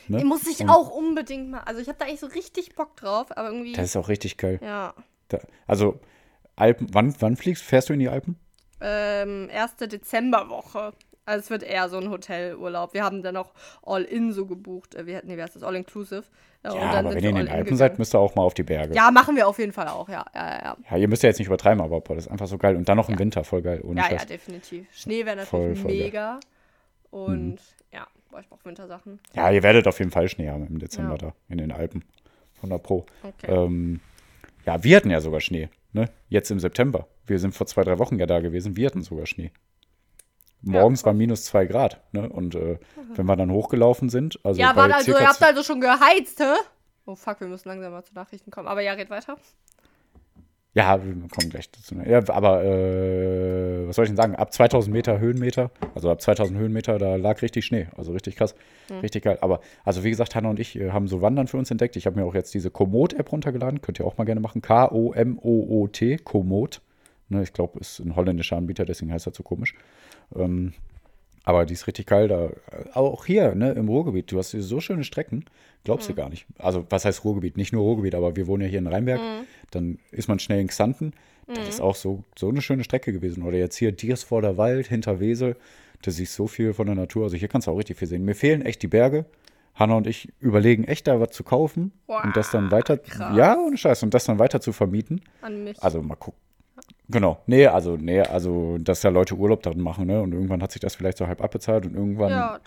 [0.07, 0.19] Ne?
[0.19, 1.59] Ich muss ich Und auch unbedingt mal.
[1.59, 3.73] Also ich habe da eigentlich so richtig Bock drauf, aber irgendwie.
[3.73, 4.59] Das ist auch richtig geil.
[4.61, 4.93] ja.
[5.29, 5.99] Da, also,
[6.55, 8.37] Alpen, wann, wann fliegst Fährst du in die Alpen?
[8.81, 10.93] Ähm, erste Dezemberwoche.
[11.25, 12.93] Also es wird eher so ein Hotelurlaub.
[12.93, 14.95] Wir haben dann auch All-In so gebucht.
[14.95, 15.63] Äh, Wir hätten, nee, wie heißt das?
[15.63, 16.23] All-Inclusive.
[16.63, 18.53] Ja, und Ja, aber wenn ihr in den Alpen seid, müsst ihr auch mal auf
[18.53, 18.93] die Berge.
[18.95, 20.25] Ja, machen wir auf jeden Fall auch, ja.
[20.33, 22.57] Ja, ja, Ja, ihr müsst ja jetzt nicht übertreiben, aber boah, das ist einfach so
[22.57, 22.75] geil.
[22.75, 23.81] Und dann noch im Winter, voll geil.
[23.83, 24.05] Ohne ja.
[24.07, 24.27] Ja, ja, Scheiß.
[24.27, 24.87] definitiv.
[24.93, 25.99] Schnee wäre Voll, natürlich voll geil.
[25.99, 26.05] Mhm.
[26.05, 26.39] mega.
[27.11, 27.59] Und
[27.93, 29.19] ja, boah, ich brauche Wintersachen.
[29.33, 31.17] Ja, ihr werdet auf jeden Fall Schnee haben im Dezember Ja.
[31.17, 32.03] da, in den Alpen.
[32.57, 33.05] 100 Pro.
[33.23, 33.51] Okay.
[33.51, 33.99] Ähm,
[34.65, 36.09] ja, wir hatten ja sogar Schnee, ne?
[36.29, 37.07] Jetzt im September.
[37.27, 38.75] Wir sind vor zwei, drei Wochen ja da gewesen.
[38.77, 39.51] Wir hatten sogar Schnee.
[40.63, 42.27] Morgens war minus zwei Grad, ne?
[42.29, 42.79] Und äh,
[43.15, 46.55] wenn wir dann hochgelaufen sind, also ja, warte, also ihr habt also schon geheizt, hä?
[47.05, 48.67] Oh fuck, wir müssen langsam mal zu Nachrichten kommen.
[48.67, 49.37] Aber ja, red weiter.
[50.75, 51.93] Ja, wir kommen gleich dazu.
[51.95, 52.09] ne?
[52.09, 54.35] Ja, aber äh, was soll ich denn sagen?
[54.35, 57.87] Ab 2000 Meter Höhenmeter, also ab 2000 Höhenmeter, da lag richtig Schnee.
[57.95, 58.55] Also richtig krass.
[59.03, 59.37] Richtig geil.
[59.41, 61.95] Aber, also wie gesagt, Hanna und ich äh, haben so Wandern für uns entdeckt.
[61.95, 63.81] Ich habe mir auch jetzt diese Komoot-App runtergeladen.
[63.81, 64.63] Könnt ihr auch mal gerne machen.
[64.63, 66.81] K-O-M-O-O-T, Komoot.
[67.29, 69.75] Ne, ich glaube, ist ein holländischer Anbieter, deswegen heißt er so komisch.
[70.35, 70.73] Ähm,
[71.45, 72.27] aber die ist richtig geil.
[72.27, 72.49] Da,
[72.93, 75.45] auch hier, ne, im Ruhrgebiet, du hast so schöne Strecken,
[75.83, 76.45] glaubst du gar nicht.
[76.57, 77.57] Also, was heißt Ruhrgebiet?
[77.57, 79.19] Nicht nur Ruhrgebiet, aber wir wohnen ja hier in Rheinberg.
[79.71, 81.13] Dann ist man schnell in Xanten.
[81.47, 83.43] Das ist auch so, so eine schöne Strecke gewesen.
[83.43, 85.57] Oder jetzt hier Diersvorder Wald, hinter Wesel.
[86.01, 87.25] Da siehst du so viel von der Natur.
[87.25, 88.23] Also, hier kannst du auch richtig viel sehen.
[88.23, 89.25] Mir fehlen echt die Berge.
[89.75, 93.35] Hanna und ich überlegen echt da was zu kaufen und das dann weiter, krass.
[93.35, 95.21] ja, ohne Scheiß, und das dann weiter zu vermieten.
[95.41, 95.81] An mich.
[95.81, 96.39] Also mal gucken.
[97.09, 97.41] Genau.
[97.47, 100.21] Nee, also, nee, also, dass da Leute Urlaub darin machen, ne?
[100.21, 102.59] Und irgendwann hat sich das vielleicht so halb abbezahlt und irgendwann, ja,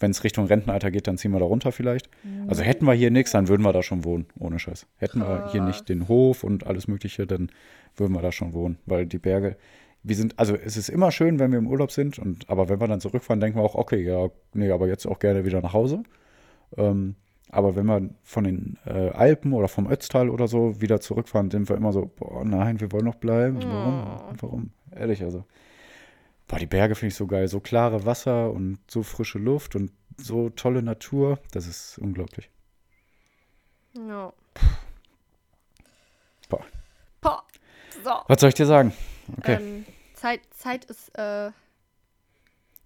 [0.00, 2.08] wenn es Richtung Rentenalter geht, dann ziehen wir da runter vielleicht.
[2.48, 4.86] Also hätten wir hier nichts, dann würden wir da schon wohnen, ohne Scheiß.
[4.96, 7.50] Hätten wir hier nicht den Hof und alles Mögliche, dann
[7.96, 8.78] würden wir da schon wohnen.
[8.86, 9.56] Weil die Berge,
[10.02, 12.80] wir sind, also es ist immer schön, wenn wir im Urlaub sind, und aber wenn
[12.80, 15.74] wir dann zurückfahren, denken wir auch, okay, ja, nee, aber jetzt auch gerne wieder nach
[15.74, 16.02] Hause.
[16.78, 17.16] Ähm,
[17.50, 21.68] aber wenn wir von den äh, Alpen oder vom Ötztal oder so wieder zurückfahren, sind
[21.68, 23.62] wir immer so, boah, nein, wir wollen noch bleiben.
[23.62, 24.38] Warum?
[24.40, 24.70] Warum?
[24.94, 25.44] Ehrlich, also.
[26.46, 27.48] Boah, die Berge finde ich so geil.
[27.48, 31.38] So klare Wasser und so frische Luft und so tolle Natur.
[31.52, 32.50] Das ist unglaublich.
[33.94, 34.32] ja.
[36.48, 36.64] Boah.
[37.20, 37.42] Boah.
[38.02, 38.10] So.
[38.26, 38.92] Was soll ich dir sagen?
[39.38, 39.58] Okay.
[39.60, 41.50] Ähm, Zeit, Zeit ist, äh,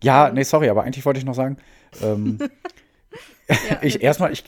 [0.04, 1.56] ja, nee, sorry, aber eigentlich wollte ich noch sagen,
[2.02, 2.38] ähm,
[3.48, 4.44] ja, ich erstmal, ich,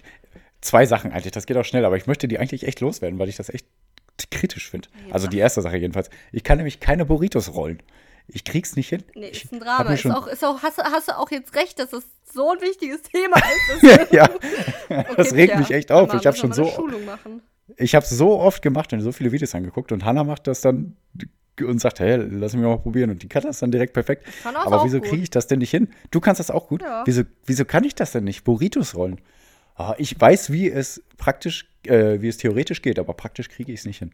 [0.60, 3.28] zwei Sachen eigentlich, das geht auch schnell, aber ich möchte die eigentlich echt loswerden, weil
[3.28, 3.66] ich das echt
[4.30, 4.88] kritisch finde.
[5.10, 6.08] Also die erste Sache jedenfalls.
[6.32, 7.82] Ich kann nämlich keine Burritos rollen.
[8.28, 9.04] Ich krieg's nicht hin.
[9.14, 9.92] Nee, ich ist ein Drama.
[9.92, 12.60] Ist auch, ist auch, hast, du- hast du auch jetzt recht, dass das so ein
[12.60, 14.10] wichtiges Thema ist.
[14.12, 14.28] ja,
[14.88, 16.08] Okay, das regt Pia, mich echt auf.
[16.08, 16.88] Mama, Ich habe schon so,
[17.76, 20.96] ich habe so oft gemacht und so viele Videos angeguckt und Hannah macht das dann
[21.60, 24.24] und sagt, hey, lass mich mal probieren und die kann das dann direkt perfekt.
[24.42, 25.88] kann das Aber auch wieso kriege ich das denn nicht hin?
[26.10, 26.82] Du kannst das auch gut.
[26.82, 27.02] Ja.
[27.06, 28.44] Wieso, wieso kann ich das denn nicht?
[28.44, 29.20] Burritos rollen.
[29.74, 33.80] Ah, ich weiß, wie es praktisch, äh, wie es theoretisch geht, aber praktisch kriege ich
[33.80, 34.12] es nicht hin.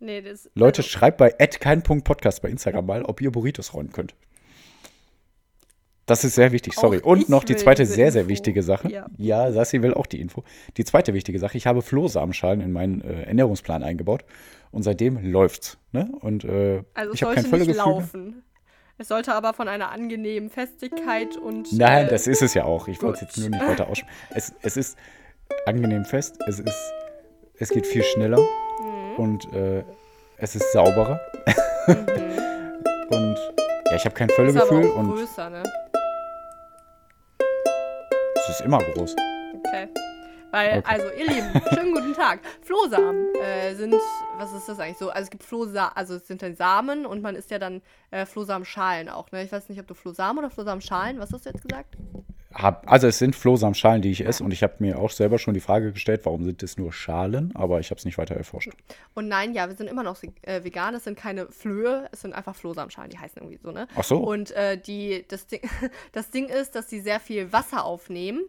[0.00, 4.14] Nee, das, Leute, also, schreibt bei @kein.podcast bei Instagram mal, ob ihr Burritos rollen könnt.
[6.06, 6.98] Das ist sehr wichtig, sorry.
[6.98, 8.30] Auch Und noch die zweite sehr, sehr Info.
[8.30, 8.90] wichtige Sache.
[8.90, 9.06] Ja.
[9.16, 10.44] Ja, Sassi will auch die Info.
[10.76, 14.24] Die zweite wichtige Sache, ich habe Flohsamenschalen in meinen äh, Ernährungsplan eingebaut
[14.74, 15.78] und seitdem läuft's.
[15.92, 16.10] Ne?
[16.20, 17.74] Und äh, also es ich habe sollte kein nicht Völlegefühl.
[17.74, 17.84] mehr.
[17.86, 18.42] laufen.
[18.98, 21.72] Es sollte aber von einer angenehmen Festigkeit und.
[21.72, 22.86] Nein, äh, das ist es ja auch.
[22.88, 24.12] Ich wollte es jetzt nur nicht weiter aussprechen.
[24.34, 24.98] Es, es ist
[25.66, 26.92] angenehm fest, es ist,
[27.58, 29.16] es geht viel schneller Mhm.
[29.16, 29.84] und äh,
[30.38, 31.20] es ist sauberer.
[31.86, 33.36] und
[33.88, 35.62] ja, ich habe kein ist Völlegefühl auch und größer, ne?
[38.36, 39.14] es ist immer groß.
[39.58, 39.88] Okay.
[40.54, 40.82] Weil, Okay.
[40.84, 42.38] also, ihr Lieben, schönen guten Tag.
[42.62, 43.92] Flohsamen äh, sind,
[44.38, 45.10] was ist das eigentlich so?
[45.10, 47.82] Also, es gibt Flohsamen, also es sind dann Samen und man isst ja dann
[48.12, 49.42] äh, Flohsamenschalen auch, ne?
[49.42, 51.96] Ich weiß nicht, ob du Flohsamen oder Flohsamenschalen, was hast du jetzt gesagt?
[52.54, 55.54] Hab, also es sind Flohsamenschalen, die ich esse und ich habe mir auch selber schon
[55.54, 58.70] die Frage gestellt, warum sind es nur Schalen, aber ich habe es nicht weiter erforscht.
[59.14, 62.32] Und nein, ja, wir sind immer noch äh, vegan, es sind keine Flöhe, es sind
[62.32, 63.88] einfach Flohsamenschalen, die heißen irgendwie so, ne?
[63.96, 64.18] Ach so.
[64.18, 65.62] Und äh, die, das, Ding,
[66.12, 68.44] das Ding ist, dass sie sehr viel Wasser aufnehmen.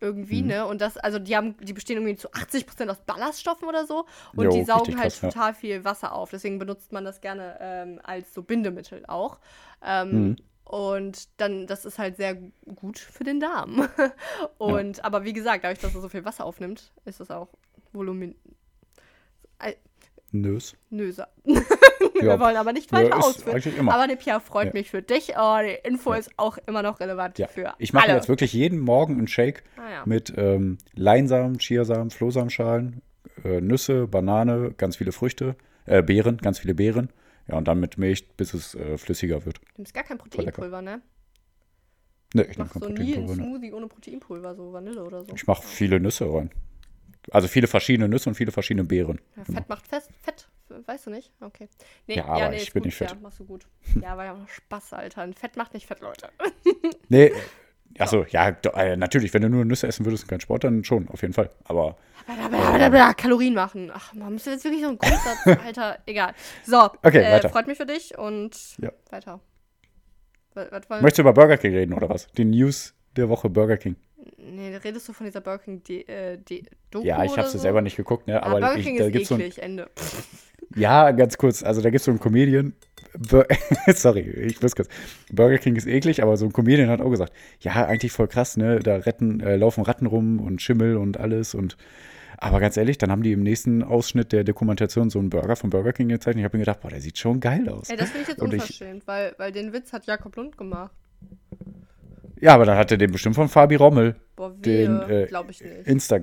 [0.00, 0.06] Mhm.
[0.06, 0.66] Irgendwie, ne?
[0.66, 4.06] Und das, also die haben, die bestehen irgendwie zu 80% aus Ballaststoffen oder so.
[4.34, 5.28] Und Jo, die saugen halt krass, ja.
[5.28, 6.30] total viel Wasser auf.
[6.30, 9.38] Deswegen benutzt man das gerne ähm, als so Bindemittel auch.
[9.84, 10.36] Ähm, Mhm.
[10.64, 12.36] Und dann, das ist halt sehr
[12.76, 13.88] gut für den Darm.
[14.58, 17.48] Und, aber wie gesagt, dadurch, dass er so viel Wasser aufnimmt, ist es auch
[17.92, 18.36] voluminöser.
[20.32, 20.76] Nös.
[20.90, 21.26] Wir
[22.26, 22.40] Ja.
[22.40, 23.88] wollen aber nicht Ja, weiter ist ausführen.
[23.88, 24.72] Aber ne Pia freut Ja.
[24.72, 25.32] mich für dich.
[25.38, 27.46] Oh, die Info ist auch immer noch relevant Ja.
[27.48, 30.02] für Ich mache jetzt wirklich jeden Morgen einen Shake Ah, ja.
[30.06, 33.02] mit ähm, Leinsamen, Chiasamen, Flohsamenschalen,
[33.44, 35.56] äh, Nüsse, Banane, ganz viele Früchte,
[35.86, 37.10] äh, Beeren, ganz viele Beeren.
[37.48, 39.58] Ja, und dann mit Milch, bis es äh, flüssiger wird.
[39.58, 40.18] Du nimmst gar kein.
[40.18, 41.00] Proteinpulver, ne?
[42.32, 43.26] Ne, ich Machst kein so nie einen.
[43.26, 43.34] Ne.
[43.34, 45.34] Smoothie ohne Proteinpulver, so Vanille oder so.
[45.34, 46.50] Ich mache viele Nüsse rein.
[47.32, 49.20] Also viele verschiedene Nüsse und viele verschiedene Beeren.
[49.36, 50.10] Ja, Fett macht fest.
[50.22, 50.48] Fett,
[50.86, 51.30] weißt du nicht?
[51.40, 51.68] Okay.
[52.06, 53.10] Nee, Ja, aber ich ist bin gut, nicht fett.
[53.10, 53.66] Ja, machst du gut.
[54.00, 55.22] Ja, war ja auch noch Spaß, Alter.
[55.22, 56.28] Ein Fett macht nicht fett, Leute.
[57.08, 57.32] Nee,
[57.98, 61.08] achso, ja, äh, natürlich, wenn du nur Nüsse essen würdest und keinen Sport, dann schon,
[61.08, 61.50] auf jeden Fall.
[61.64, 61.96] Aber
[62.26, 63.90] Blablabla, Kalorien machen.
[63.92, 65.98] Ach, man muss jetzt wirklich so einen Grundsatz, Alter.
[66.06, 66.34] Egal.
[66.64, 67.48] So, Okay, äh, weiter.
[67.48, 68.92] freut mich für dich und Ja.
[69.10, 69.40] weiter.
[70.54, 72.26] Was, was möchtest du über Burger King reden oder was?
[72.28, 73.96] Die News der Woche Burger King.
[74.36, 77.52] Nee, redest du von dieser Burger King D äh, D Doku Ja, ich habe so?
[77.52, 78.34] sie selber nicht geguckt, ne?
[78.34, 79.90] Ja, Aber Burger ich, King da ist gibt's so ein, eklig, Ende.
[80.76, 81.62] Ja, ganz kurz.
[81.62, 82.74] Also da gibt es so einen Comedian.
[83.18, 83.46] Bur
[83.94, 84.88] Sorry, ich wusste kurz.
[85.32, 88.56] Burger King ist eklig, aber so ein Comedian hat auch gesagt, ja, eigentlich voll krass,
[88.56, 88.78] ne?
[88.78, 91.76] Da retten, äh, laufen Ratten rum und Schimmel und alles und
[92.42, 95.68] aber ganz ehrlich, dann haben die im nächsten Ausschnitt der Dokumentation so einen Burger von
[95.68, 97.90] Burger King gezeigt und ich habe mir gedacht, boah, der sieht schon geil aus.
[97.90, 100.56] Ey, das finde ich jetzt Und ich- unverschämt, weil, weil den Witz hat Jakob Lund
[100.56, 100.92] gemacht.
[102.40, 104.16] Ja, aber dann hat er den bestimmt von Fabi Rommel.
[104.36, 105.86] Boah, Den, wehe, äh, glaube ich nicht.
[105.86, 106.20] Insta.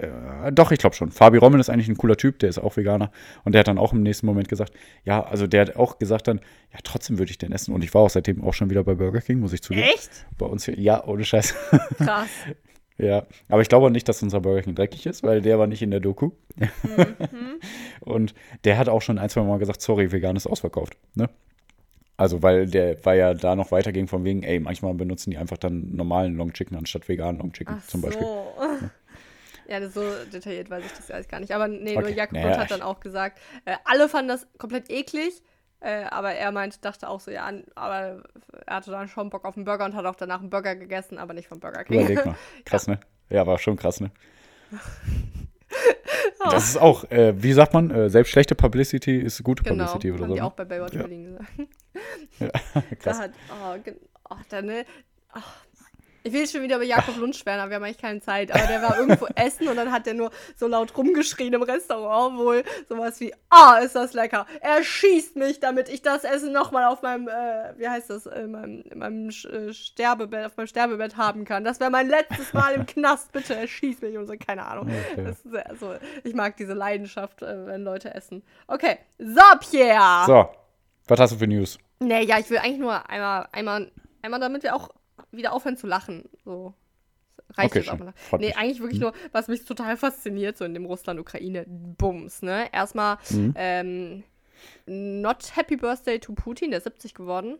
[0.00, 1.10] Äh, doch, ich glaube schon.
[1.10, 3.10] Fabi Rommel ist eigentlich ein cooler Typ, der ist auch Veganer.
[3.44, 4.72] Und der hat dann auch im nächsten Moment gesagt,
[5.04, 6.40] ja, also der hat auch gesagt dann,
[6.72, 7.74] ja, trotzdem würde ich den essen.
[7.74, 9.86] Und ich war auch seitdem auch schon wieder bei Burger King, muss ich zugeben.
[9.86, 10.10] Echt?
[10.38, 11.54] Bei uns hier, ja, ohne Scheiß.
[11.98, 12.28] Krass.
[12.98, 15.82] ja, aber ich glaube nicht, dass unser Burger King dreckig ist, weil der war nicht
[15.82, 16.30] in der Doku.
[16.56, 16.68] Mhm.
[18.00, 18.34] Und
[18.64, 20.96] der hat auch schon ein, zwei Mal gesagt, sorry, vegan ist ausverkauft.
[21.14, 21.28] Ne?
[22.20, 25.56] Also, weil der war ja da noch weiterging von wegen, ey, manchmal benutzen die einfach
[25.56, 28.26] dann normalen Long Chicken anstatt veganen Long Chicken Ach zum Beispiel.
[28.26, 28.52] so.
[29.70, 30.02] Ja, das so
[30.32, 31.52] detailliert weiß ich das alles gar nicht.
[31.54, 34.90] Aber nee, nur Okay, Jakob naja, hat dann auch gesagt, äh, alle fanden das komplett
[34.90, 35.42] eklig.
[35.82, 38.22] Äh, aber er meinte, dachte auch so, ja, an- aber
[38.66, 41.16] er hatte dann schon Bock auf einen Burger und hat auch danach einen Burger gegessen,
[41.16, 42.00] aber nicht vom Burger King.
[42.04, 42.34] Überleg mal.
[42.66, 43.00] Krass, ne?
[43.30, 44.10] Ja, war schon krass, ne?
[46.42, 50.10] Das ist auch, äh, wie sagt man, äh, selbst schlechte Publicity ist gute Genau, Publicity
[50.12, 50.34] oder haben so.
[50.34, 50.46] die ne?
[50.46, 51.00] auch bei Baywatch Ja.
[51.02, 51.50] Berlin gesagt.
[53.00, 53.18] Krass.
[53.18, 53.90] Da hat, oh,
[54.30, 54.84] oh, da, ne,
[55.36, 55.40] oh.
[56.22, 58.52] Ich will schon wieder über Jakob Lund schwärmen, aber wir haben eigentlich keine Zeit.
[58.52, 62.36] Aber der war irgendwo essen und dann hat der nur so laut rumgeschrien im Restaurant
[62.36, 64.46] wohl sowas wie, ah, ist das lecker.
[64.60, 68.50] Er schießt mich, damit ich das Essen nochmal auf meinem, äh, wie heißt das, in
[68.50, 71.64] meinem, in meinem äh, Sterbebett, auf meinem Sterbebett haben kann.
[71.64, 74.90] Das wäre mein letztes Mal im Knast, bitte, er schießt mich und so, keine Ahnung.
[75.12, 75.34] Okay.
[75.68, 75.94] Also,
[76.24, 78.42] ich mag diese Leidenschaft, äh, wenn Leute essen.
[78.66, 80.26] Okay, so, Pierre.
[80.26, 80.48] So,
[81.06, 81.78] was hast du für News?
[82.00, 83.90] Nee, ja, ich will eigentlich nur einmal, einmal,
[84.22, 84.88] einmal, damit wir auch
[85.32, 86.28] wieder aufhören zu lachen.
[86.44, 86.74] So.
[87.56, 88.06] Reicht Okay, jetzt auch schön.
[88.06, 88.12] mal.
[88.14, 92.72] Freut Nee, eigentlich wirklich nur, was mich total fasziniert, so in dem Russland-Ukraine-Bums, ne?
[92.72, 93.54] Erstmal, Mhm.
[93.56, 94.22] ähm,
[94.86, 97.58] not Happy Birthday to Putin, der ist 70 geworden.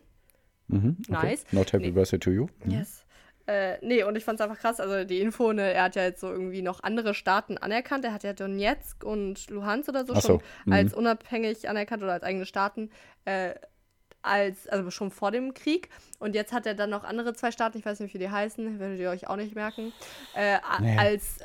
[0.68, 1.26] Mhm, okay.
[1.26, 1.44] Nice.
[1.50, 1.90] Not happy Nee.
[1.92, 2.46] birthday to you.
[2.64, 2.70] Mhm.
[2.70, 3.04] Yes.
[3.46, 4.78] Äh, nee, und ich fand's einfach krass.
[4.78, 8.04] Also die Info, ne, er hat ja jetzt so irgendwie noch andere Staaten anerkannt.
[8.04, 10.72] Er hat ja Donetsk und Luhansk oder so so, schon mhm.
[10.72, 12.90] als unabhängig anerkannt oder als eigene Staaten.
[13.24, 13.54] Äh,
[14.22, 15.88] als, also schon vor dem Krieg.
[16.18, 18.78] Und jetzt hat er dann noch andere zwei Staaten, ich weiß nicht, wie die heißen,
[18.78, 19.92] werdet ihr euch auch nicht merken,
[20.34, 20.96] äh, Nee.
[20.98, 21.38] als,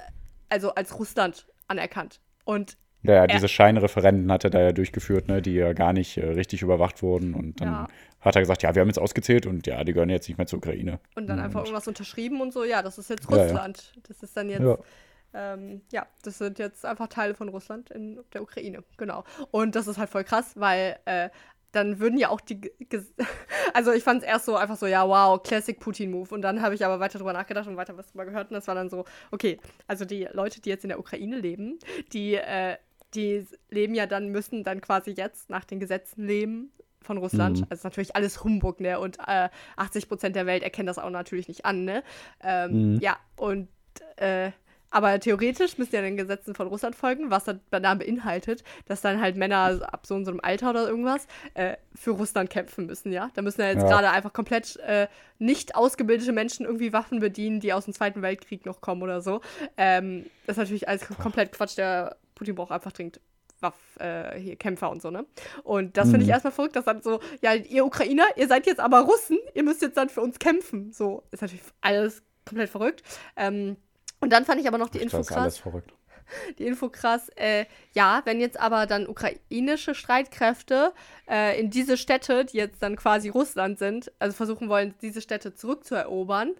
[0.49, 2.19] also als Russland anerkannt.
[2.43, 6.17] Und Ja, ja, diese Scheinreferenden hat er da ja durchgeführt, ne, die ja gar nicht
[6.17, 7.33] äh, richtig überwacht wurden.
[7.35, 7.87] Und dann Ja.
[8.21, 10.47] hat er gesagt, ja, wir haben jetzt ausgezählt und ja, die gehören jetzt nicht mehr
[10.47, 10.99] zur Ukraine.
[11.15, 13.43] Und dann einfach irgendwas unterschrieben und so, ja, das ist jetzt Ja, ja.
[13.43, 13.93] Russland.
[14.07, 14.69] Das ist dann jetzt, Ja.
[14.71, 15.53] ja.
[15.53, 19.23] Ähm, ja, das sind jetzt einfach Teile von Russland in der Ukraine, genau.
[19.51, 21.29] Und das ist halt voll krass, weil äh,
[21.75, 22.71] dann würden ja auch die,
[23.73, 26.33] also ich fand es erst so einfach so, ja, wow, Classic Putin-Move.
[26.33, 28.67] Und dann habe ich aber weiter drüber nachgedacht und weiter was drüber gehört und das
[28.67, 31.79] war dann so, okay, also die Leute, die jetzt in der Ukraine leben,
[32.13, 32.77] die, äh,
[33.13, 36.71] die leben ja dann, müssen dann quasi jetzt nach den Gesetzen leben
[37.01, 37.59] von Russland.
[37.59, 37.67] Mhm.
[37.69, 38.99] Also ist natürlich alles Humbug, ne?
[38.99, 42.03] Und äh, 80 Prozent der Welt erkennen das auch natürlich nicht an, ne?
[42.43, 42.99] Ähm, Mhm.
[42.99, 43.69] Ja, und
[44.17, 44.51] äh,
[44.95, 49.19] aber theoretisch müssen ja den Gesetzen von Russland folgen, was dann dann beinhaltet, dass dann
[49.19, 53.29] halt Männer ab so so einem Alter oder irgendwas äh, für Russland kämpfen müssen, ja.
[53.33, 53.89] Da müssen ja jetzt Ja.
[53.89, 58.65] gerade einfach komplett äh, nicht ausgebildete Menschen irgendwie Waffen bedienen, die aus dem Zweiten Weltkrieg
[58.65, 59.41] noch kommen oder so.
[59.75, 61.77] Ähm, das ist natürlich alles komplett Quatsch.
[61.77, 63.19] Der Putin braucht einfach dringend
[63.59, 65.25] Waff, äh, hier Kämpfer und so, ne?
[65.63, 66.33] Und das finde ich Mhm.
[66.33, 69.81] erstmal verrückt, dass dann so, ja, ihr Ukrainer, ihr seid jetzt aber Russen, ihr müsst
[69.81, 70.91] jetzt dann für uns kämpfen.
[70.93, 73.03] So, ist natürlich alles komplett verrückt.
[73.35, 73.75] Ähm,
[74.25, 75.57] und dann fand ich aber noch die Das Info ist alles krass.
[75.59, 75.93] verrückt.
[76.57, 80.91] Die Info krass, äh, ja, wenn jetzt aber dann ukrainische Streitkräfte
[81.29, 85.53] äh, in diese Städte, die jetzt dann quasi Russland sind, also versuchen wollen, diese Städte
[85.53, 86.55] zurückzuerobern,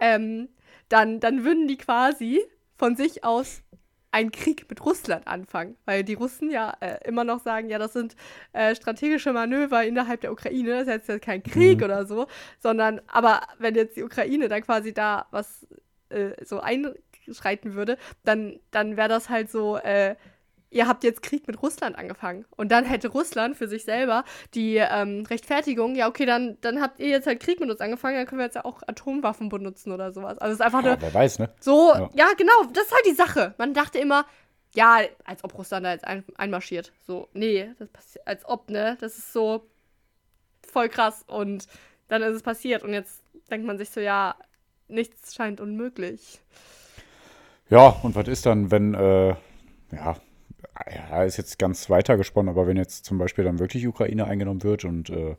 [0.00, 0.48] ähm,
[0.88, 2.42] dann, dann würden die quasi
[2.76, 3.62] von sich aus
[4.10, 5.76] einen Krieg mit Russland anfangen.
[5.84, 8.16] Weil die Russen ja äh, immer noch sagen, ja, das sind
[8.52, 11.84] äh, strategische Manöver innerhalb der Ukraine, das ist jetzt ja kein Krieg Mhm.
[11.84, 12.26] oder so,
[12.60, 15.66] sondern, aber wenn jetzt die Ukraine dann quasi da was
[16.10, 16.60] äh, so
[17.28, 20.16] einschreiten würde, dann, dann wäre das halt so, äh,
[20.70, 22.44] ihr habt jetzt Krieg mit Russland angefangen.
[22.56, 26.98] Und dann hätte Russland für sich selber die ähm, Rechtfertigung, ja, okay, dann, dann habt
[26.98, 29.92] ihr jetzt halt Krieg mit uns angefangen, dann können wir jetzt ja auch Atomwaffen benutzen
[29.92, 30.38] oder sowas.
[30.38, 31.50] Also es ist einfach Ja, eine, wer weiß, ne?
[31.60, 32.10] so, Ja.
[32.14, 32.26] ja.
[32.36, 33.54] genau, das ist halt die Sache.
[33.58, 34.26] Man dachte immer,
[34.74, 36.92] ja, als ob Russland da jetzt ein, einmarschiert.
[37.06, 38.96] So, nee, das passiert, als ob, ne?
[39.00, 39.64] Das ist so
[40.66, 41.22] voll krass.
[41.28, 41.68] Und
[42.08, 42.82] dann ist es passiert.
[42.82, 44.34] Und jetzt denkt man sich so, ja,
[44.88, 46.40] nichts scheint unmöglich.
[47.70, 50.16] Ja, und was ist dann, wenn, äh, ja,
[51.10, 54.62] ja, ist jetzt ganz weiter gesponnen, aber wenn jetzt zum Beispiel dann wirklich Ukraine eingenommen
[54.62, 55.36] wird und äh,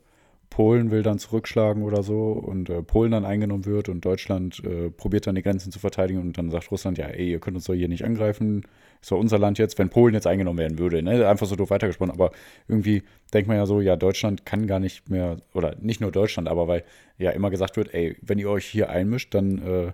[0.50, 4.90] Polen will dann zurückschlagen oder so und äh, Polen dann eingenommen wird und Deutschland äh,
[4.90, 7.66] probiert dann die Grenzen zu verteidigen und dann sagt Russland, ja, ey, ihr könnt uns
[7.66, 8.64] doch hier nicht angreifen,
[9.00, 11.28] ist doch unser Land jetzt, wenn Polen jetzt eingenommen werden würde, ne?
[11.28, 12.32] Einfach so doof weitergesponnen, aber
[12.68, 13.02] irgendwie
[13.34, 16.68] denkt man ja so, ja, Deutschland kann gar nicht mehr, oder nicht nur Deutschland, aber
[16.68, 16.84] weil
[17.18, 19.92] ja immer gesagt wird, ey, wenn ihr euch hier einmischt, dann äh,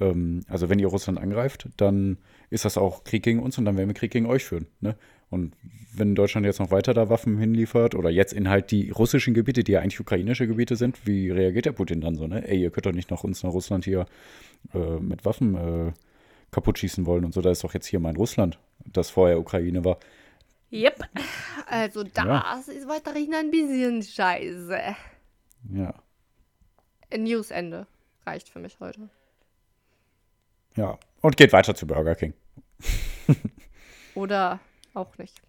[0.00, 2.18] ähm, also wenn ihr Russland angreift, dann
[2.50, 4.66] ist das auch Krieg gegen uns und dann werden wir Krieg gegen euch führen.
[4.80, 4.96] Ne?
[5.30, 5.56] Und
[5.94, 9.64] wenn Deutschland jetzt noch weiter da Waffen hinliefert oder jetzt in halt die russischen Gebiete,
[9.64, 12.26] die ja eigentlich ukrainische Gebiete sind, wie reagiert der Putin dann so?
[12.26, 12.46] Ne?
[12.46, 14.06] Ey, ihr könnt doch nicht nach uns nach Russland hier
[14.74, 15.92] äh, mit Waffen äh,
[16.50, 17.40] kaputt schießen wollen und so.
[17.40, 19.98] Da ist doch jetzt hier mein Russland, das vorher Ukraine war.
[20.72, 21.04] Yep.
[21.66, 22.60] Also das Ja.
[22.66, 24.78] ist weiterhin ein bisschen scheiße.
[25.72, 25.94] Ja,
[27.16, 27.86] Newsende
[28.26, 29.08] reicht für mich heute.
[30.76, 30.98] Ja.
[31.20, 32.34] Und geht weiter zu Burger King.
[34.14, 34.60] Oder
[34.94, 35.40] auch nicht.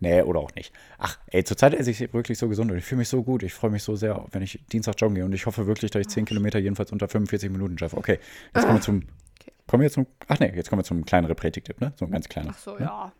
[0.00, 0.72] Nee, oder auch nicht.
[0.98, 3.42] Ach, ey, zurzeit esse ich wirklich so gesund und ich fühle mich so gut.
[3.42, 6.00] Ich freue mich so sehr, wenn ich Dienstag joggen gehe und ich hoffe wirklich, dass
[6.00, 7.96] ich 10 Kilometer jedenfalls unter 45 Minuten schaffe.
[7.96, 8.18] Okay,
[8.54, 8.96] jetzt kommen wir zum.
[9.40, 9.52] Okay.
[9.66, 10.06] Kommen wir zum.
[10.28, 11.92] Ach nee, jetzt kommen wir zum kleinen Repretik-Tipp, ne?
[11.96, 12.50] So ein ganz kleiner.
[12.52, 12.80] Ach so, ne?
[12.80, 13.12] ja.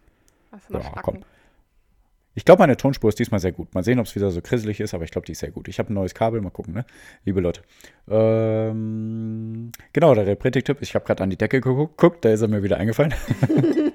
[0.51, 1.03] Einfach mal Ja, schnacken.
[1.03, 1.24] komm.
[2.35, 3.74] Ich glaube, meine Tonspur ist diesmal sehr gut.
[3.74, 5.68] Mal sehen, ob es wieder so krisselig ist, aber ich glaube, die ist sehr gut.
[5.68, 6.85] Ich habe ein neues Kabel, mal gucken, ne?
[7.24, 7.62] Liebe Leute.
[8.09, 10.78] Ähm, genau, der Repretik-Tipp.
[10.80, 13.14] Ich habe gerade an die Decke geguckt, da ist er mir wieder eingefallen.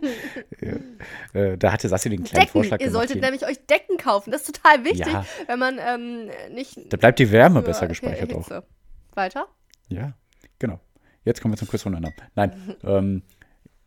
[0.61, 1.39] ja.
[1.39, 2.51] äh, da hatte Sassi den kleinen Decken.
[2.51, 4.31] Vorschlag Ihr solltet nämlich euch Decken kaufen.
[4.31, 5.25] Das ist total wichtig, Ja.
[5.47, 6.77] wenn man ähm, nicht.
[6.91, 8.47] Da bleibt die Wärme besser gespeichert auch.
[8.47, 8.63] Hitze.
[9.15, 9.47] Weiter?
[9.89, 10.13] Ja,
[10.59, 10.79] genau.
[11.25, 12.09] Jetzt kommen wir zum Quiz von Anna.
[12.35, 13.23] Nein, ähm,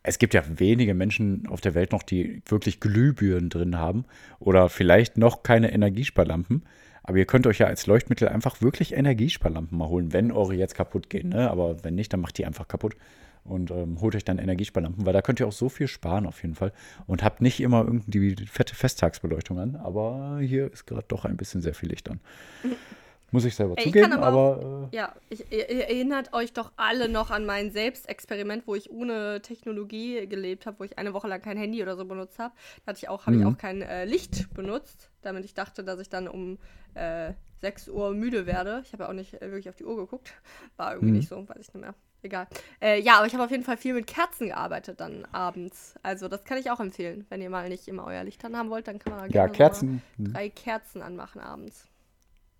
[0.03, 4.03] es gibt ja wenige Menschen auf der Welt noch, die wirklich Glühbirnen drin haben
[4.39, 6.63] oder vielleicht noch keine Energiesparlampen.
[7.03, 10.75] Aber ihr könnt euch ja als Leuchtmittel einfach wirklich Energiesparlampen mal holen, wenn eure jetzt
[10.75, 11.29] kaputt gehen.
[11.29, 11.49] Ne?
[11.49, 12.95] Aber wenn nicht, dann macht die einfach kaputt
[13.43, 16.41] und ähm, holt euch dann Energiesparlampen, weil da könnt ihr auch so viel sparen auf
[16.41, 16.71] jeden Fall.
[17.07, 19.75] Und habt nicht immer irgendwie fette Festtagsbeleuchtung an.
[19.75, 22.19] Aber hier ist gerade doch ein bisschen sehr viel Licht an.
[23.33, 27.31] Muss ich selber ich zugeben, aber aber äh, Ja, ich, erinnert euch doch alle noch
[27.31, 31.57] an mein Selbstexperiment, wo ich ohne Technologie gelebt habe, wo ich eine Woche lang kein
[31.57, 32.53] Handy oder so benutzt habe.
[32.85, 35.99] Da hatte ich auch, habe ich auch kein äh, Licht benutzt, damit ich dachte, dass
[35.99, 36.59] ich dann um
[36.93, 38.83] äh, 6 Uhr müde werde.
[38.85, 40.31] Ich habe ja auch nicht äh, wirklich auf die Uhr geguckt.
[40.77, 41.95] War irgendwie nicht so, weiß ich nicht mehr.
[42.21, 42.47] Egal.
[42.79, 45.95] Äh, ja, aber ich habe auf jeden Fall viel mit Kerzen gearbeitet dann abends.
[46.03, 47.25] Also das kann ich auch empfehlen.
[47.29, 49.47] Wenn ihr mal nicht immer euer Licht an haben wollt, dann kann man da ja,
[49.47, 50.01] gerne Kerzen.
[50.19, 51.89] drei Kerzen anmachen abends.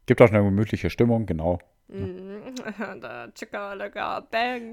[0.05, 1.59] Gibt auch eine gemütliche Stimmung, genau.
[1.87, 2.41] Mhm.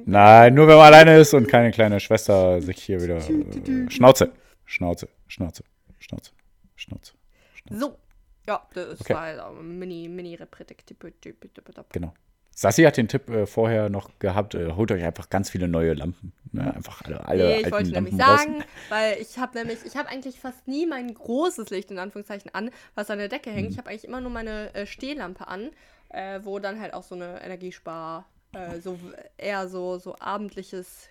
[0.06, 3.16] Nein, nur wenn man alleine ist und keine kleine Schwester sich hier wieder.
[3.16, 4.32] Äh, Schnauze.
[4.64, 5.08] Schnauze.
[5.28, 5.64] Schnauze.
[5.98, 6.32] Schnauze.
[6.76, 7.12] Schnauze.
[7.70, 7.96] So.
[8.46, 9.14] Ja, das Okay.
[9.14, 10.38] war halt auch ein mini, mini.
[11.92, 12.14] Genau.
[12.54, 15.94] Sassi hat den Tipp äh, vorher noch gehabt, äh, holt euch einfach ganz viele neue
[15.94, 16.32] Lampen.
[16.52, 16.74] Ne?
[16.74, 18.40] Einfach alle, alle Nee, ich alten wollte nämlich Lampen raus.
[18.40, 22.52] sagen, weil ich habe nämlich, ich habe eigentlich fast nie mein großes Licht in Anführungszeichen
[22.54, 23.54] an, was an der Decke Mhm.
[23.54, 23.70] hängt.
[23.72, 25.70] Ich habe eigentlich immer nur meine äh, Stehlampe an,
[26.10, 28.98] äh, wo dann halt auch so eine Energiespar, äh, so
[29.38, 31.08] eher so, so abendliches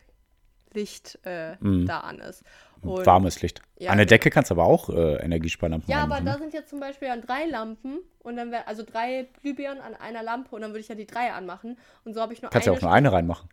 [0.73, 2.43] Licht äh, da an ist.
[2.81, 3.05] Und.
[3.05, 3.61] Warmes Licht.
[3.77, 4.05] Ja, An der.
[4.05, 6.37] Decke kannst du aber auch äh, Energiesparlampen Ja, aber da ne?
[6.39, 10.23] sind jetzt zum Beispiel dann drei Lampen und dann wäre also drei Glühbirnen an einer
[10.23, 12.67] Lampe und dann würde ich ja die drei anmachen und so habe ich nur Kannst
[12.67, 12.77] du eine.
[12.77, 13.49] auch nur eine reinmachen.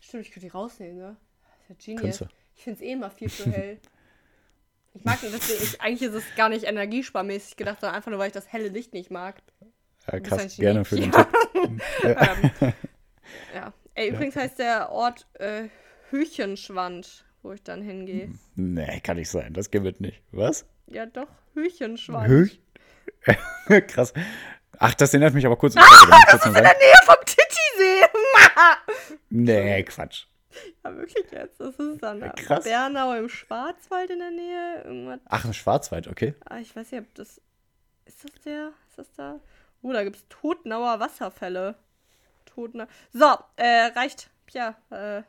[0.00, 1.16] Stimmt, ich könnte die rausnehmen, ne?
[1.68, 2.24] Das ist ja genius.
[2.56, 3.78] Ich finde es eh immer viel zu hell.
[4.94, 8.20] Ich mag das deswegen, ich, eigentlich ist es gar nicht energiesparmäßig gedacht, sondern einfach nur,
[8.20, 9.42] weil ich das helle Licht nicht mag.
[10.06, 11.10] Ein krass, gerne für den
[12.02, 12.26] Ja.
[12.36, 12.74] Tipp.
[13.54, 13.72] Ja.
[13.94, 15.68] Ey, übrigens heißt der Ort äh,
[16.10, 18.32] Hüchenschwand, wo ich dann hingehe.
[18.56, 19.52] Nee, kann nicht sein.
[19.52, 20.22] Das geht nicht.
[20.32, 20.66] Was?
[20.86, 22.26] Ja, doch, Hüchenschwand.
[22.26, 22.60] Höch?
[23.88, 24.12] Krass.
[24.78, 25.76] Ach, das erinnert mich aber kurz.
[25.76, 25.80] Ah,
[26.26, 28.06] das ist In der Nähe vom Titisee.
[29.36, 30.26] Nee, Quatsch.
[30.84, 31.60] ja, wirklich jetzt.
[31.60, 32.64] Das ist dann Krass.
[32.64, 34.82] Bernau im Schwarzwald in der Nähe.
[34.84, 35.20] Irgendwas.
[35.26, 36.34] Ach, im Schwarzwald, okay.
[36.44, 37.40] Ah, ich weiß nicht, ob das.
[38.04, 38.72] Ist das der?
[38.88, 39.40] Ist das da?
[39.82, 41.74] Oh, da gibt's Totnauer Wasserfälle.
[42.46, 42.86] Totnau.
[43.12, 43.26] So,
[43.56, 44.30] äh, reicht.
[44.52, 45.22] Ja, äh,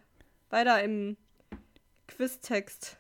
[0.52, 1.18] weiter im
[2.08, 2.98] Quiztext.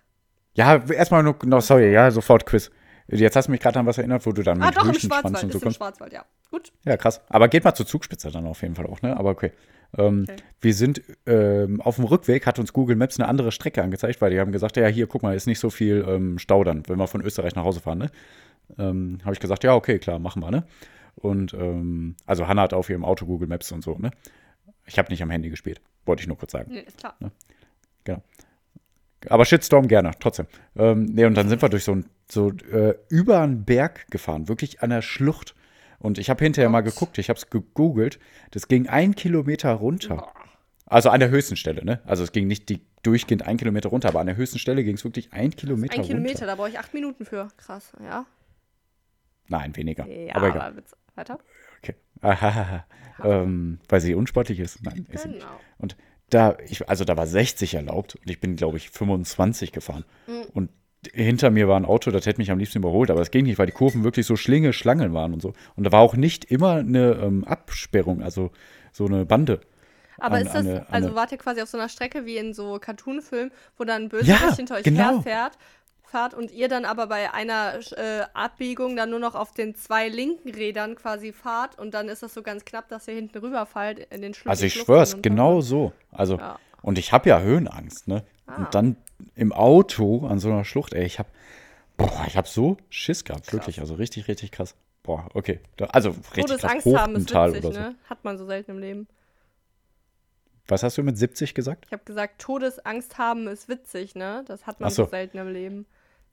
[0.55, 2.71] Ja, erstmal nur, no, sorry, ja, sofort Quiz.
[3.07, 4.87] Jetzt hast du mich gerade an was erinnert, wo du dann Ah, mit doch, im
[4.87, 5.43] Hühnchenschwanz Schwarzwald.
[5.43, 5.77] und so Ist im kommst.
[5.77, 6.25] Schwarzwald, ja.
[6.49, 6.71] Gut.
[6.85, 7.21] Ja, krass.
[7.29, 9.15] Aber geht mal zur Zugspitze dann auf jeden Fall auch, ne?
[9.17, 9.51] Aber okay.
[9.97, 10.41] Ähm, Okay.
[10.61, 14.31] Wir sind ähm, auf dem Rückweg, hat uns Google Maps eine andere Strecke angezeigt, weil
[14.31, 16.97] die haben gesagt, ja, hier, guck mal, ist nicht so viel ähm, Stau dann, wenn
[16.97, 18.11] wir von Österreich nach Hause fahren, ne?
[18.79, 20.65] Ähm, Habe ich gesagt, ja, okay, klar, machen wir, ne?
[21.15, 24.09] Und ähm, also Hannah hat auf ihrem Auto Google Maps und so, ne?
[24.85, 26.71] Ich habe nicht am Handy gespielt, wollte ich nur kurz sagen.
[26.71, 27.15] Nee, ist klar.
[28.03, 28.21] Genau.
[29.29, 30.47] Aber Shitstorm gerne, trotzdem.
[30.75, 34.47] Ähm, nee, und dann sind wir durch so, ein, so äh, über einen Berg gefahren,
[34.47, 35.55] wirklich an der Schlucht.
[35.99, 38.19] Und ich habe hinterher mal geguckt, ich habe es gegoogelt.
[38.51, 40.31] Das ging ein Kilometer runter.
[40.85, 42.01] Also an der höchsten Stelle, ne?
[42.05, 44.95] Also es ging nicht die, durchgehend ein Kilometer runter, aber an der höchsten Stelle ging
[44.95, 46.45] es wirklich ein Kilometer Ein Kilometer, runter.
[46.47, 47.47] da brauche ich acht Minuten für.
[47.57, 48.25] Krass, ja.
[49.47, 50.07] Nein, weniger.
[50.07, 50.77] Ja, aber aber, egal.
[50.77, 50.95] Witz.
[51.15, 51.39] weiter.
[51.81, 51.95] Okay.
[52.21, 52.85] Ahaha.
[53.23, 54.83] ähm, weil sie unsportlich ist?
[54.83, 55.41] Nein, ist sie nicht.
[55.41, 55.59] Genau.
[55.77, 55.95] Und
[56.29, 60.05] da, ich, also da war 60 erlaubt und ich bin, glaube ich, 25 gefahren.
[60.27, 60.43] Mhm.
[60.53, 60.69] Und
[61.13, 63.59] hinter mir war ein Auto, das hätte mich am liebsten überholt, aber es ging nicht,
[63.59, 65.53] weil die Kurven wirklich so Schlinge, Schlangen waren und so.
[65.75, 68.49] Und da war auch nicht immer eine ähm, Absperrung, also
[68.91, 69.61] so eine Bande.
[70.17, 72.53] Aber An- ist das, eine- also wart ihr quasi auf so einer Strecke wie in
[72.53, 75.17] so Cartoon-Filmen, wo dann ein Bösewicht Ja, hinter euch genau.
[75.17, 75.57] herfährt,
[76.07, 80.07] fahrt und ihr dann aber bei einer äh, Abbiegung dann nur noch auf den zwei
[80.09, 83.99] linken Rädern quasi fahrt und dann ist das so ganz knapp, dass ihr hinten rüberfallt
[84.11, 84.49] in den Schlucht.
[84.49, 85.91] Also ich schwör's, genau so.
[86.11, 86.59] Also, Ja.
[86.81, 88.23] und ich habe ja Höhenangst, ne?
[88.47, 88.57] Ah.
[88.57, 88.95] Und dann
[89.35, 91.27] im Auto an so einer Schlucht, ey, ich hab,
[91.97, 94.75] boah, ich hab so Schiss gehabt, wirklich, also richtig, richtig krass.
[95.03, 95.59] Boah, okay.
[95.77, 97.79] Da, also richtig krass, Todesangst hoch haben ist witzig, oder so.
[97.79, 97.95] ne?
[98.09, 99.07] Hat man so selten im Leben.
[100.67, 101.85] Was hast du mit 70 gesagt?
[101.85, 104.43] Ich habe gesagt, Todesangst haben ist witzig, ne?
[104.47, 105.03] Das hat man so.
[105.05, 105.85] so selten im Leben.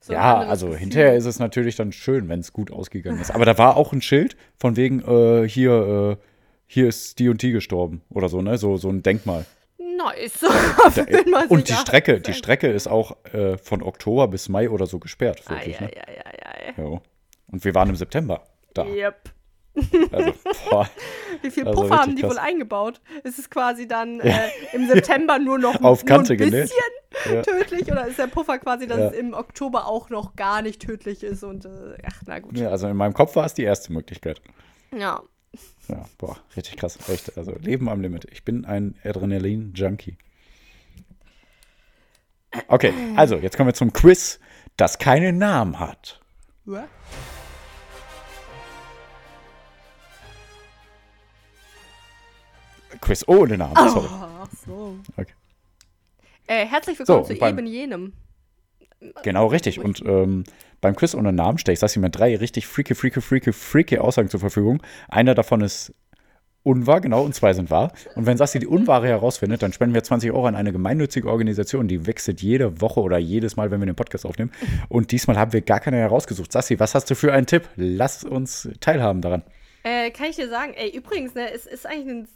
[0.03, 0.81] So ja, also Gefühl.
[0.81, 3.31] hinterher ist es natürlich dann schön, wenn es gut ausgegangen ist.
[3.31, 6.25] Aber da war auch ein Schild von wegen, äh, hier, äh,
[6.67, 8.59] hier ist die und die gestorben oder so, ne?
[8.59, 9.47] So, so ein Denkmal.
[9.79, 10.43] Nice.
[11.49, 11.75] Und die.
[11.75, 15.85] Strecke, die Strecke ist auch äh, von Oktober bis Mai oder so gesperrt, wirklich, Ei,
[15.85, 15.91] ne?
[15.97, 17.01] ei, ei, ei, Jo.
[17.47, 18.43] Und wir waren im September
[18.75, 18.85] da.
[18.85, 19.31] Yep.
[20.13, 20.33] Also,
[20.71, 20.89] boah.
[21.41, 22.33] Wie viel Also Puffer haben die krass.
[22.33, 23.01] wohl eingebaut?
[23.25, 26.73] Ist es quasi dann äh, im September nur noch Auf nur Kante ein bisschen genäht.
[27.31, 27.43] Ja.
[27.43, 29.07] tödlich oder ist der Puffer quasi, dass Ja.
[29.09, 32.59] es im Oktober auch noch gar nicht tödlich ist und äh, ach na gut.
[32.59, 34.41] Ja, also in meinem Kopf war es die erste Möglichkeit.
[34.97, 35.23] Ja.
[35.89, 36.99] Ja, boah, richtig krass.
[37.09, 37.37] Echt.
[37.37, 38.27] Also Leben am Limit.
[38.31, 40.17] Ich bin ein Adrenalin-Junkie.
[42.69, 44.39] Okay, also jetzt kommen wir zum Quiz,
[44.77, 46.21] das keinen Namen hat.
[46.67, 46.85] What?
[53.03, 54.09] Quiz ohne Namen, sorry.
[54.11, 54.97] Ach so.
[55.17, 55.33] Okay.
[56.47, 58.13] Äh, herzlich willkommen So, zu beim- eben jenem.
[59.25, 59.81] Genau, richtig.
[59.81, 60.45] Und ähm,
[60.81, 64.29] beim Quiz ohne Namen stelle ich Sassi mir drei richtig freaky, freaky, freaky, freaky Aussagen
[64.29, 64.81] zur Verfügung.
[65.09, 65.93] Einer davon ist
[66.63, 67.93] unwahr, genau, und zwei sind wahr.
[68.15, 71.89] Und wenn Sassi die unwahre herausfindet, dann spenden wir 20 Euro an eine gemeinnützige Organisation,
[71.89, 74.53] die wechselt jede Woche oder jedes Mal, wenn wir den Podcast aufnehmen.
[74.89, 76.53] Und diesmal haben wir gar keine herausgesucht.
[76.53, 77.69] Sassi, was hast du für einen Tipp?
[77.75, 79.43] Lass uns teilhaben daran.
[79.83, 82.29] Äh, kann ich dir sagen, ey, übrigens, ne, es ist eigentlich ein,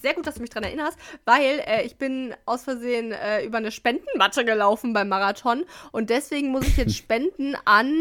[0.00, 3.58] sehr gut, dass du mich daran erinnerst, weil äh, ich bin aus Versehen äh, über
[3.58, 7.94] eine Spendenmatte gelaufen beim Marathon und deswegen muss ich jetzt spenden an.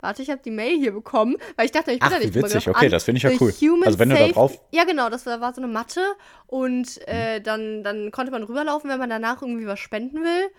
[0.00, 2.34] Warte, ich habe die Mail hier bekommen, weil ich dachte, ich bin Ach, da nicht
[2.34, 2.68] wie witzig.
[2.68, 3.52] Okay, An das finde ich ja cool.
[3.52, 6.00] Human Also wenn du da drauf- Ja, genau, das war, war so eine Matte
[6.48, 10.50] und äh, dann, dann konnte man rüberlaufen, wenn man danach irgendwie was spenden will.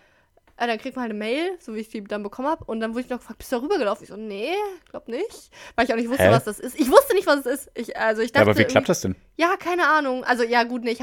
[0.56, 2.64] Äh, dann kriegt man halt eine Mail, so wie ich die dann bekommen habe.
[2.66, 4.04] Und dann wurde ich noch gefragt, bist du da rübergelaufen?
[4.04, 4.54] Ich so, nee,
[4.90, 5.52] glaub nicht.
[5.76, 6.32] Weil ich auch nicht wusste, Hä?
[6.32, 6.80] was das ist.
[6.80, 7.72] Ich wusste nicht, was es ist.
[7.74, 9.16] Ich, also ich Ja, dachte, aber wie klappt das denn?
[9.36, 10.24] ja, keine Ahnung.
[10.24, 11.02] Also, ja, gut, nee, ich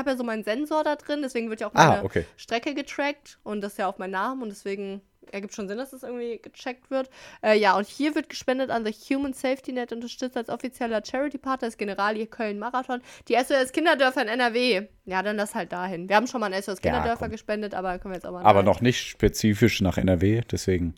[5.22, 7.10] ja ja ja ergibt schon Sinn, dass das irgendwie gecheckt wird.
[7.42, 11.68] Äh, ja, und hier wird gespendet an The Human Safety Net, unterstützt als offizieller Charity-Partner
[11.68, 13.00] des Generali Köln Marathon.
[13.28, 14.88] Die SOS Kinderdörfer in NRW.
[15.04, 16.08] Ja, dann das halt dahin.
[16.08, 17.30] Wir haben schon mal an SOS Ja, Kinderdörfer komm.
[17.32, 18.42] gespendet, aber können wir jetzt auch mal.
[18.44, 18.64] Aber nein.
[18.66, 20.94] noch nicht spezifisch nach NRW, deswegen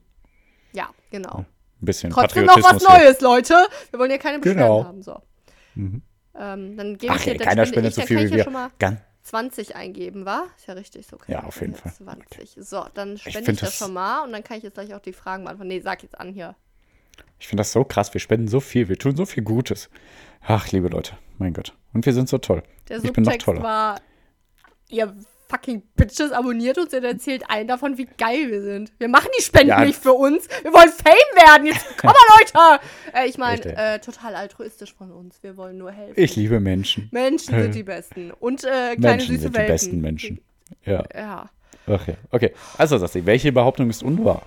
[0.72, 1.38] Ja, genau.
[1.40, 1.46] ein
[1.80, 2.96] bisschen Trotzdem noch was Patriotismus.
[2.96, 3.04] hier.
[3.06, 3.54] Neues, Leute.
[3.90, 4.84] Wir wollen ja keine Beschwerden Genau.
[4.84, 5.02] haben.
[5.02, 5.20] So.
[5.74, 6.02] Mhm.
[6.38, 8.44] Ähm, dann gebe Ach, ich dir, dann keiner spende spendet so viel wie ja wir.
[8.44, 10.46] schon mal Ganz, 20 eingeben, war?
[10.56, 11.92] Ist ja richtig, so Ja, auf jeden Fall.
[11.92, 12.56] 20.
[12.58, 15.00] So, dann spende ich, find das schon mal und dann kann ich jetzt gleich auch
[15.00, 15.68] die Fragen beantworten.
[15.68, 16.56] Nee, sag jetzt an hier.
[17.38, 18.12] Ich finde das so krass.
[18.14, 19.90] Wir spenden so viel, wir tun so viel Gutes.
[20.42, 21.76] Ach, liebe Leute, mein Gott.
[21.92, 22.62] Und wir sind so toll.
[22.88, 23.62] Der ich bin noch Subtext toller.
[23.62, 24.00] war,
[24.88, 25.14] ihr
[25.53, 28.90] fucking Bitches abonniert uns und erzählt allen davon, wie geil wir sind.
[28.98, 29.84] Wir machen die Spenden Ja.
[29.84, 30.48] nicht für uns.
[30.62, 31.66] Wir wollen Fame werden.
[31.66, 32.80] Jetzt komm mal, Leute.
[33.14, 35.42] Äh, ich meine, äh, total altruistisch von uns.
[35.42, 36.14] Wir wollen nur helfen.
[36.16, 37.09] Ich liebe Menschen.
[37.12, 38.30] Menschen sind die Besten.
[38.30, 39.74] Und äh, kleine Menschen süße sind die Welten.
[39.74, 40.40] besten Menschen.
[40.84, 41.05] Ja.
[41.14, 41.50] Ja.
[41.86, 42.14] Ja.
[42.32, 42.53] Okay.
[42.78, 44.42] Also, Sassi, welche Behauptung ist unwahr?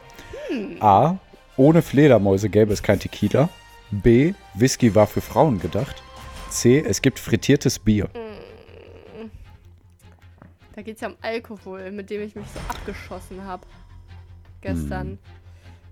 [0.47, 0.78] Hm.
[0.82, 1.18] A.
[1.58, 3.49] Ohne Fledermäuse gäbe es kein Tequila.
[3.91, 4.34] B.
[4.56, 6.01] Whisky war für Frauen gedacht.
[6.49, 6.80] C.
[6.86, 8.10] Es gibt frittiertes Bier.
[10.76, 13.65] Da geht es ja um Alkohol, mit dem ich mich so abgeschossen habe.
[14.61, 15.19] Gestern.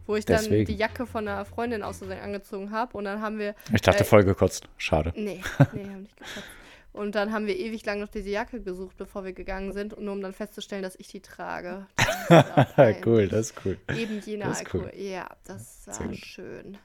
[0.06, 0.44] Wo ich dann Hm.
[0.44, 0.66] Deswegen.
[0.66, 2.98] die Jacke von einer Freundin aus Versehen angezogen habe.
[2.98, 3.56] Und dann haben wir.
[3.74, 4.68] Ich dachte, Äh, voll gekotzt.
[4.78, 5.14] Schade.
[5.16, 6.46] Nee, nee, haben nicht geschafft.
[6.92, 10.14] Und dann haben wir ewig lang noch diese Jacke gesucht, bevor wir gegangen sind, nur
[10.14, 11.88] um dann festzustellen, dass ich die trage.
[12.28, 13.78] Das cool, das ist cool.
[13.98, 14.92] Eben jener Das ist Alkohol.
[14.94, 15.02] cool.
[15.02, 16.78] Ja, das war schön.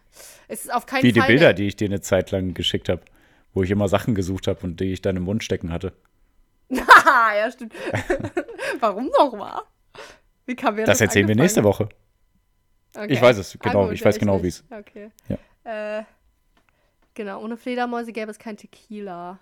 [0.47, 1.29] Es ist auf keinen Wie die Fall.
[1.29, 3.03] Bilder, eine- die ich dir eine Zeit lang geschickt habe,
[3.53, 5.93] wo ich immer Sachen gesucht habe und die ich dann im Mund stecken hatte.
[6.73, 7.75] Haha, ja, stimmt.
[8.81, 9.63] Warum nochmal?
[10.47, 11.89] Wie kam wir Das erzählen wir nächste Woche.
[12.97, 13.13] Okay.
[13.13, 14.45] Ich weiß es, genau, gut, ich weiß ja, genau, nicht.
[14.45, 15.11] wie's- Okay.
[15.29, 15.99] Ja.
[15.99, 16.05] Äh,
[17.15, 19.39] genau, ohne Fledermäuse gäbe es kein Tequila.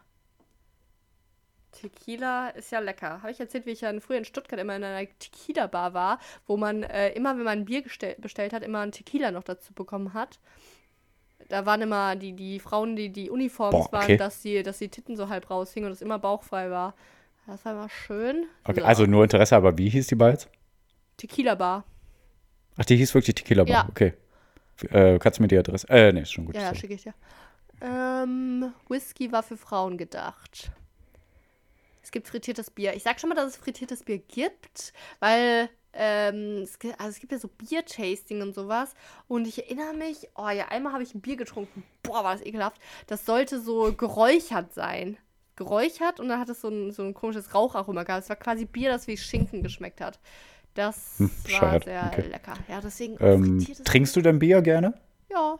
[1.72, 3.22] Tequila ist ja lecker.
[3.22, 6.56] Habe ich erzählt, wie ich ja früher in Stuttgart immer in einer Tequila-Bar war, wo
[6.56, 10.14] man äh, immer, wenn man ein Bier bestellt hat, immer ein Tequila noch dazu bekommen
[10.14, 10.40] hat.
[11.48, 13.92] Da waren immer die, die Frauen, die die Uniforms Boah, okay.
[14.12, 16.94] waren, dass die, dass die Titten so halb raushingen und es immer bauchfrei war.
[17.46, 18.46] Das war immer schön.
[18.64, 18.86] Okay, So.
[18.86, 20.48] also nur Interesse, aber wie hieß die Bar jetzt?
[21.16, 21.84] Tequila-Bar.
[22.76, 23.72] Ach, die hieß wirklich Tequila Bar.
[23.72, 23.86] Ja.
[23.88, 24.14] Okay.
[24.90, 25.88] Äh, kannst du mir die Adresse?
[25.88, 26.54] Äh, nee, ist schon gut.
[26.54, 27.14] Ja, ja, schicke ich dir.
[27.80, 30.70] Ähm, Whisky war für Frauen gedacht.
[32.02, 32.94] Es gibt frittiertes Bier.
[32.94, 37.20] Ich sag schon mal, dass es frittiertes Bier gibt, weil ähm, es, gi- also es
[37.20, 38.94] gibt ja so Bier-Tasting und sowas.
[39.28, 41.82] Und ich erinnere mich, oh ja, einmal habe ich ein Bier getrunken.
[42.02, 42.80] Boah, war das ekelhaft.
[43.06, 45.16] Das sollte so geräuchert sein.
[45.56, 48.24] Geräuchert und dann hat es so ein, so ein komisches Raucharoma gehabt.
[48.24, 50.18] Es war quasi Bier, das wie Schinken geschmeckt hat.
[50.74, 51.30] Das Hm,
[51.60, 52.28] war sehr Okay.
[52.28, 52.54] lecker.
[52.68, 54.94] Ja, deswegen Ähm, trinkst du denn Bier gerne?
[55.30, 55.58] Ja.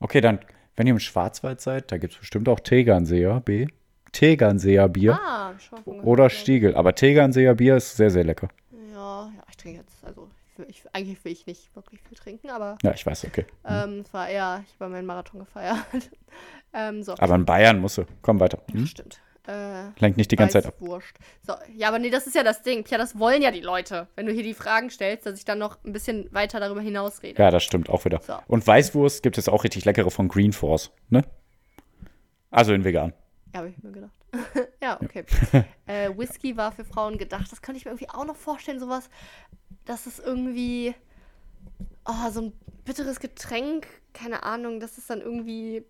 [0.00, 0.40] Okay, dann,
[0.76, 3.68] wenn ihr im Schwarzwald seid, da gibt es bestimmt auch Tegernseer B.
[4.12, 5.18] Tegernseer Bier.
[5.20, 6.30] Ah, schon Oder.
[6.30, 6.74] Stiegel.
[6.74, 8.48] Aber Tegernseer Bier ist sehr, sehr lecker.
[8.92, 10.28] Ja, ja, ich trinke jetzt, also
[10.68, 13.46] ich, eigentlich will ich nicht wirklich viel trinken, aber Ja, ich weiß, okay.
[13.64, 15.78] ähm, es war eher, ich habe meinen Marathon gefeiert.
[16.72, 18.04] ähm, so, Aber in Bayern musst du.
[18.22, 18.58] Komm weiter.
[18.72, 18.86] Hm?
[18.86, 19.20] stimmt.
[19.46, 20.74] Äh, Lenk nicht die ganze Zeit ab.
[20.78, 21.18] Wurscht.
[21.46, 22.82] So, ja, aber nee, das ist ja das Ding.
[22.82, 25.58] Pia, das wollen ja die Leute, wenn du hier die Fragen stellst, dass ich dann
[25.58, 27.42] noch ein bisschen weiter darüber hinaus rede.
[27.42, 28.22] Ja, das stimmt auch wieder.
[28.22, 28.38] So.
[28.48, 31.24] Und Weißwurst gibt es auch richtig leckere von Green Force, ne?
[32.50, 33.12] Also in vegan.
[33.52, 34.12] Ja, habe ich mir gedacht.
[34.82, 35.24] ja, okay.
[35.86, 37.50] äh, Whisky war für Frauen gedacht.
[37.50, 39.08] Das könnte ich mir irgendwie auch noch vorstellen, sowas,
[39.84, 40.94] dass es irgendwie
[42.04, 42.52] oh, so ein
[42.84, 45.84] bitteres Getränk, keine Ahnung, dass es dann irgendwie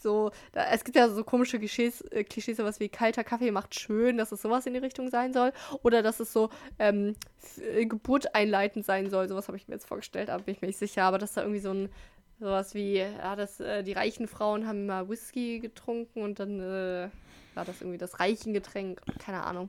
[0.00, 3.78] so, da, es gibt ja so komische Klischees, äh, Klischees, sowas wie kalter Kaffee macht
[3.78, 5.52] schön, dass es sowas in die Richtung sein soll.
[5.82, 6.48] Oder dass es so
[6.78, 7.14] ähm,
[7.58, 9.28] äh, Geburt einleitend sein soll.
[9.28, 11.04] Sowas habe ich mir jetzt vorgestellt, aber bin ich mir nicht sicher.
[11.04, 11.90] Aber dass da irgendwie so ein,
[12.38, 17.08] sowas wie, ja, dass äh, die reichen Frauen haben immer Whisky getrunken und dann äh,
[17.54, 19.00] war das irgendwie das reichen Getränk.
[19.18, 19.68] Keine Ahnung.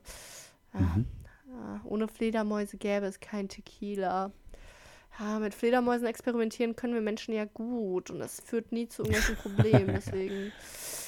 [0.74, 0.80] Ja,
[1.48, 4.32] ja, ohne Fledermäuse gäbe es kein Tequila.
[5.20, 9.36] ja, mit Fledermäusen experimentieren können wir Menschen ja gut und das führt nie zu irgendwelchen
[9.36, 9.88] Problemen.
[9.94, 10.54] Deswegen,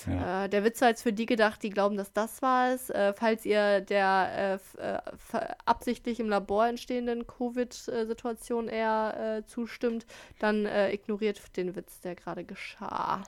[0.06, 0.44] Ja.
[0.44, 2.90] äh, der Witz war jetzt für die gedacht, die glauben, dass das war es.
[2.90, 4.98] Äh, falls ihr der äh,
[5.38, 10.06] äh, absichtlich im Labor entstehenden Covid-Situation eher äh, zustimmt,
[10.40, 13.24] dann äh, ignoriert den Witz, der gerade geschah.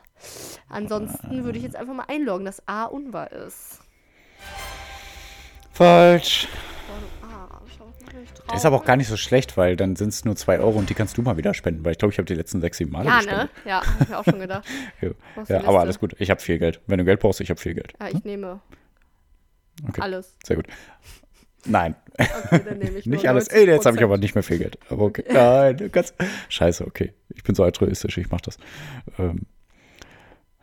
[0.70, 3.80] Ansonsten würde ich jetzt einfach mal einloggen, dass A unwahr ist.
[5.72, 6.48] Falsch.
[8.48, 10.78] Das ist aber auch gar nicht so schlecht, weil dann sind es nur 2 Euro
[10.80, 12.78] und die kannst du mal wieder spenden, weil ich glaube, ich habe die letzten sechs,
[12.78, 13.50] sieben Male Ja, gespendet.
[13.66, 13.70] ne?
[13.70, 14.66] Ja, hab ich mir auch schon gedacht.
[15.50, 16.16] Ja, aber alles gut.
[16.20, 16.80] Ich habe viel Geld.
[16.88, 17.94] Wenn du Geld brauchst, ich habe viel Geld.
[18.00, 18.62] Ja, ich nehme
[19.90, 20.02] Okay.
[20.02, 20.38] alles.
[20.46, 20.68] Sehr gut.
[21.66, 23.48] Nein, Okay, dann nehme ich nicht alles.
[23.50, 24.06] Ey, jetzt habe ich 90%.
[24.06, 24.78] aber nicht mehr viel Geld.
[24.90, 25.26] Aber okay.
[25.30, 26.14] Nein, du kannst.
[26.48, 27.14] Scheiße, okay.
[27.34, 28.58] Ich bin so altruistisch, ich mach das.
[29.20, 29.42] Ähm.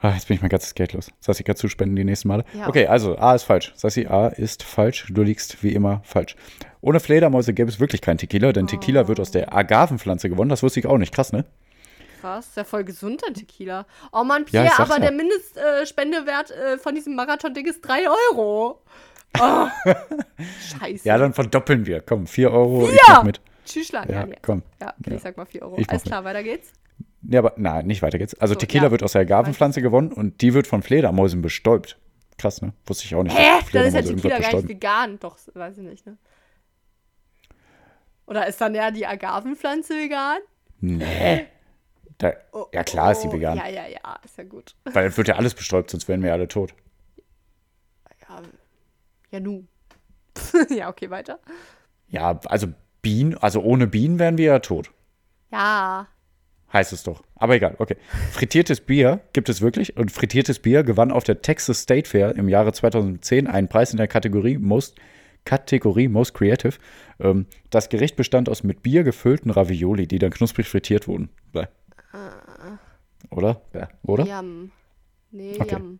[0.04, 1.10] Ah, jetzt bin ich mein ganzes Geld los.
[1.20, 2.44] Sassi, kannst du spenden die nächsten Male?
[2.54, 2.68] Ja.
[2.68, 3.72] Okay, also A ist falsch.
[3.76, 5.06] Sassi, A ist falsch.
[5.10, 6.34] Du liegst wie immer falsch.
[6.80, 10.50] Ohne Fledermäuse gäbe es wirklich keinen Tequila, denn Tequila wird aus der Agavenpflanze gewonnen.
[10.50, 11.14] Das wusste ich auch nicht.
[11.14, 11.44] Krass, ne?
[12.20, 13.86] Krass, ist ja voll gesund, dein Tequila.
[14.12, 15.10] Oh Mann, Ja, Pierre, ich sag's aber ja.
[15.10, 18.00] der Mindestspendewert äh, von diesem Marathon-Ding ist 3
[18.32, 18.82] Euro.
[19.40, 19.66] Oh.
[20.80, 21.06] Scheiße.
[21.08, 22.00] Ja, dann verdoppeln wir.
[22.00, 22.84] Komm, 4 Euro.
[22.88, 23.00] Ich Vier!
[23.08, 23.40] mach mit.
[23.64, 24.10] Tschüssland.
[24.10, 24.62] Ja, Ja, komm.
[24.80, 25.16] ja okay, Ja.
[25.16, 25.76] ich sag mal 4 Euro.
[25.78, 26.10] Ich Alles mit.
[26.12, 26.72] klar, weiter geht's.
[27.22, 28.34] Ja, aber nein, nicht weiter geht's.
[28.34, 28.90] Also So, Tequila ja.
[28.90, 31.98] wird aus der Agavenpflanze gewonnen und die wird von Fledermäusen bestäubt.
[32.38, 32.72] Krass, ne?
[32.86, 33.38] Wusste ich auch nicht.
[33.38, 33.60] Hä?
[33.72, 35.18] Dann ist ja Tequila gar nicht vegan.
[35.20, 36.16] Doch, weiß ich nicht, ne?
[38.26, 40.38] Oder ist dann ja die Agavenpflanze vegan?
[40.80, 41.46] Nee.
[42.18, 43.56] Da, Oh, ja, klar ist die oh, vegan.
[43.56, 44.74] Ja, ja, ja, ist ja gut.
[44.84, 46.74] Weil es wird ja alles bestäubt, sonst wären wir ja alle tot.
[48.28, 48.42] Ja,
[49.30, 49.64] ja nu.
[50.70, 51.40] ja, okay, weiter.
[52.08, 52.68] Ja, also
[53.00, 54.90] Bienen, also ohne Bienen wären wir ja tot.
[55.50, 56.06] Ja.
[56.72, 57.22] Heißt es doch.
[57.34, 57.96] Aber egal, okay.
[58.30, 62.48] Frittiertes Bier gibt es wirklich und frittiertes Bier gewann auf der Texas State Fair im
[62.48, 64.96] Jahre 2010 einen Preis in der Kategorie Most,
[65.44, 66.78] Kategorie Most Creative.
[67.20, 71.28] Ähm, das Gericht bestand aus mit Bier gefüllten Ravioli, die dann knusprig frittiert wurden.
[71.52, 71.66] Bäh.
[73.30, 73.60] Oder?
[73.74, 74.24] Ja, oder?
[74.24, 74.70] Yum.
[75.30, 75.74] Nee, Okay.
[75.74, 75.98] yum.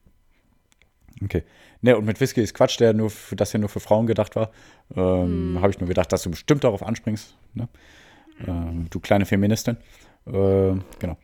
[1.25, 1.43] Okay.
[1.83, 4.37] Ne, und mit Whisky ist Quatsch, der nur für, das ja nur für Frauen gedacht
[4.37, 4.51] war.
[4.97, 5.59] Ähm, Hm.
[5.61, 7.37] Habe ich nur gedacht, dass du bestimmt darauf anspringst.
[7.55, 7.69] Ne?
[8.47, 9.77] Ähm, du kleine Feministin.
[10.27, 11.17] Ähm, genau.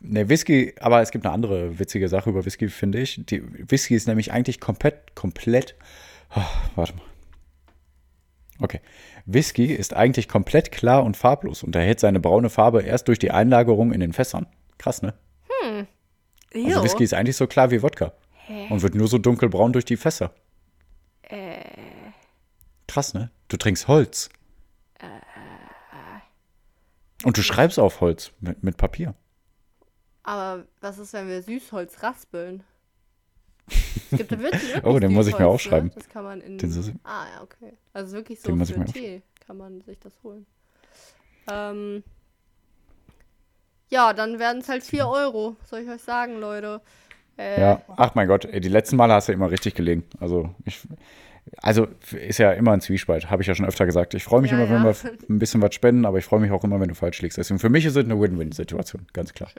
[0.00, 3.24] Ne, Whisky, aber es gibt eine andere witzige Sache über Whisky, finde ich.
[3.26, 5.76] Die, Whisky ist nämlich eigentlich komplett, komplett.
[6.30, 7.02] Ah, warte mal.
[8.58, 8.80] Okay.
[9.26, 13.30] Whisky ist eigentlich komplett klar und farblos und erhält seine braune Farbe erst durch die
[13.30, 14.46] Einlagerung in den Fässern.
[14.78, 15.14] Krass, ne?
[16.54, 16.82] Also Ew.
[16.82, 18.12] Whisky ist eigentlich so klar wie Wodka.
[18.68, 20.34] Und wird nur so dunkelbraun durch die Fässer.
[21.22, 21.62] Äh.
[22.86, 23.30] Krass, ne?
[23.48, 24.28] Du trinkst Holz.
[27.24, 29.14] Und du schreibst auf Holz mit, mit Papier.
[30.22, 32.62] Aber was ist, wenn wir Süßholz raspeln?
[33.66, 35.88] Es gibt wirklich, Oh, den muss ich mir aufschreiben.
[35.88, 35.94] Ne?
[35.94, 36.58] Das kann man in.
[36.58, 37.76] Den ah, ja, okay.
[37.92, 40.46] Also wirklich so Den für Tee kann man sich das holen.
[41.50, 42.02] Ähm.
[43.88, 45.56] Ja, dann werden es halt 4 Euro.
[45.64, 46.80] Soll ich euch sagen, Leute?
[47.36, 50.04] Äh, Ja, ach mein Gott, ey, die letzten Male hast du immer richtig gelegen.
[50.18, 50.80] Also, ich,
[51.58, 54.14] also ist ja immer ein Zwiespalt, habe ich ja schon öfter gesagt.
[54.14, 55.02] Ich freue mich Ja, immer, wenn ja.
[55.02, 57.38] wir ein bisschen was spenden, aber ich freue mich auch immer, wenn du falsch liegst.
[57.38, 59.50] Deswegen für mich ist es eine Win-Win-Situation, ganz klar.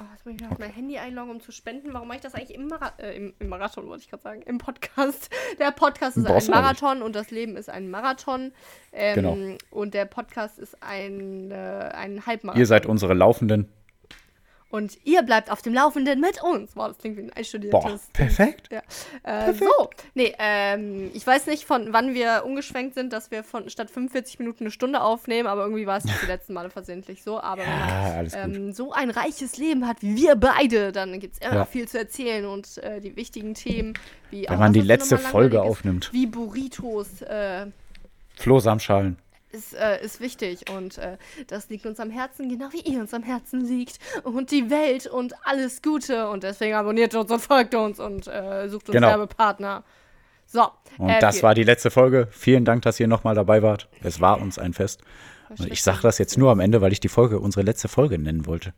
[0.00, 1.92] Oh, jetzt muss ich mir auf mein Handy einloggen, um zu spenden.
[1.92, 4.42] Warum mache ich das eigentlich im, Mara äh, im, im Marathon, wollte ich gerade sagen,
[4.42, 5.28] im Podcast?
[5.58, 6.54] Der Podcast ist Brauchst ein.
[6.54, 8.52] Marathon und das Leben ist ein Marathon.
[8.92, 9.56] Ähm, Genau.
[9.70, 12.60] Und der Podcast ist ein, äh, ein Halbmarathon.
[12.60, 13.68] Ihr seid unsere Laufenden.
[14.72, 16.74] Und ihr bleibt auf dem Laufenden mit uns.
[16.74, 17.82] Wow, das klingt wie ein einstudiertes.
[17.82, 18.70] Boah, perfekt.
[18.72, 18.80] Ja.
[19.22, 23.68] Äh, so, nee, ähm, ich weiß nicht, von wann wir umgeschwenkt sind, dass wir von
[23.68, 27.38] statt 45 Minuten eine Stunde aufnehmen, aber irgendwie war es die letzten Male versehentlich so.
[27.38, 31.40] Aber wenn man ähm, so ein reiches Leben hat wie wir beide, dann gibt es
[31.40, 31.58] immer Ja.
[31.60, 33.92] noch viel zu erzählen und äh, die wichtigen Themen
[34.30, 36.08] wie Wenn oh, man die letzte Folge aufnimmt.
[36.14, 37.66] Wie Burritos, äh,
[38.36, 39.18] Flohsamschalen.
[39.52, 43.12] Ist, äh, ist wichtig und äh, das liegt uns am Herzen, genau wie ihr uns
[43.14, 47.74] am Herzen liegt und die Welt und alles Gute und deswegen abonniert uns und folgt
[47.74, 49.08] uns und äh, sucht uns Genau.
[49.08, 49.84] Werbepartner.
[50.46, 50.68] So.
[50.98, 52.28] Und äh, das viel- war die letzte Folge.
[52.30, 53.88] Vielen Dank, dass ihr nochmal dabei wart.
[54.02, 55.00] Es war uns ein Fest.
[55.48, 58.18] Und ich sage das jetzt nur am Ende, weil ich die Folge, unsere letzte Folge
[58.18, 58.72] nennen wollte.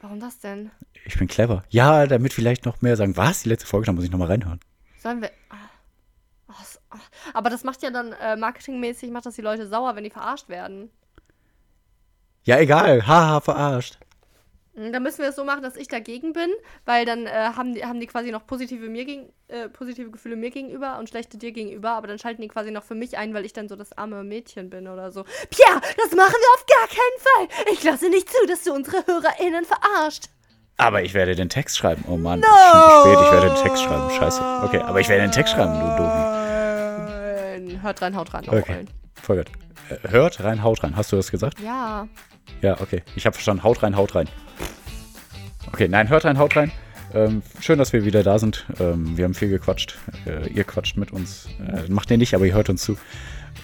[0.00, 0.70] Warum das denn?
[1.04, 1.64] Ich bin clever.
[1.70, 4.60] Ja, damit vielleicht noch mehr sagen, was, die letzte Folge, da muss ich nochmal reinhören.
[5.02, 5.30] Sollen wir.
[5.50, 6.52] Oh.
[7.34, 10.48] Aber das macht ja dann äh, marketingmäßig, macht das die Leute sauer, wenn die verarscht
[10.48, 10.90] werden.
[12.44, 13.06] Ja, egal.
[13.06, 13.98] Haha, verarscht.
[14.74, 16.50] Mm, Dann müssen wir es so machen, dass ich dagegen bin,
[16.86, 20.36] weil dann äh, haben, die, haben die quasi noch positive, mir gegen, äh, positive Gefühle
[20.36, 23.34] mir gegenüber und schlechte dir gegenüber, aber dann schalten die quasi noch für mich ein,
[23.34, 25.24] weil ich dann so das arme Mädchen bin oder so.
[25.50, 27.72] Pierre, das machen wir auf gar keinen Fall.
[27.72, 30.26] Ich lasse nicht zu, dass du unsere HörerInnen verarscht.
[30.80, 32.04] Aber ich werde den Text schreiben.
[32.08, 34.10] Oh Mann, es ist schon spät, ich werde den Text schreiben.
[34.10, 34.42] Scheiße.
[34.64, 36.27] Okay, aber ich werde den Text schreiben, du Doofi.
[37.82, 38.44] Hört rein, haut rein.
[38.46, 39.46] Okay, voll gut.
[39.88, 40.96] Äh, hört rein, haut rein.
[40.96, 41.60] Hast du das gesagt?
[41.60, 42.08] Ja.
[42.62, 43.02] Ja, okay.
[43.14, 43.62] Ich habe verstanden.
[43.62, 44.28] Haut rein, haut rein.
[45.72, 46.72] Okay, nein, hört rein, haut rein.
[47.14, 48.66] Ähm, schön, dass wir wieder da sind.
[48.80, 49.98] Ähm, wir haben viel gequatscht.
[50.26, 51.48] Äh, ihr quatscht mit uns.
[51.58, 52.96] Äh, macht ihr nicht, aber ihr hört uns zu.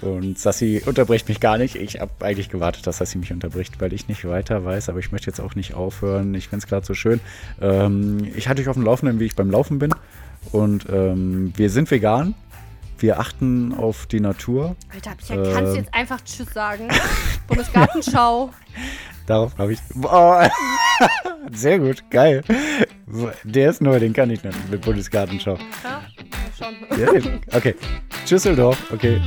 [0.00, 1.76] Und Sassi unterbricht mich gar nicht.
[1.76, 4.88] Ich habe eigentlich gewartet, dass Sassi mich unterbricht, weil ich nicht weiter weiß.
[4.88, 6.34] Aber ich möchte jetzt auch nicht aufhören.
[6.34, 7.20] Ich finde es gerade so schön.
[7.60, 9.94] Ähm, ich hatte euch auf dem Laufenden, wie ich beim Laufen bin.
[10.52, 12.34] Und ähm, wir sind vegan.
[12.98, 14.76] Wir achten auf die Natur.
[14.92, 15.84] Alter, Pia, kannst du Ähm.
[15.84, 16.88] jetzt einfach Tschüss sagen?
[17.48, 18.50] Bundesgartenschau.
[19.26, 19.80] Darauf habe ich.
[19.94, 20.50] Boah.
[21.52, 22.42] Sehr gut, geil.
[23.44, 25.58] Der ist neu, den kann ich noch mit Bundesgartenschau.
[25.82, 26.02] Ja,
[26.56, 26.98] schon.
[26.98, 27.74] Ja, okay.
[28.24, 28.92] Tschüsseldorf.
[28.92, 29.20] Okay.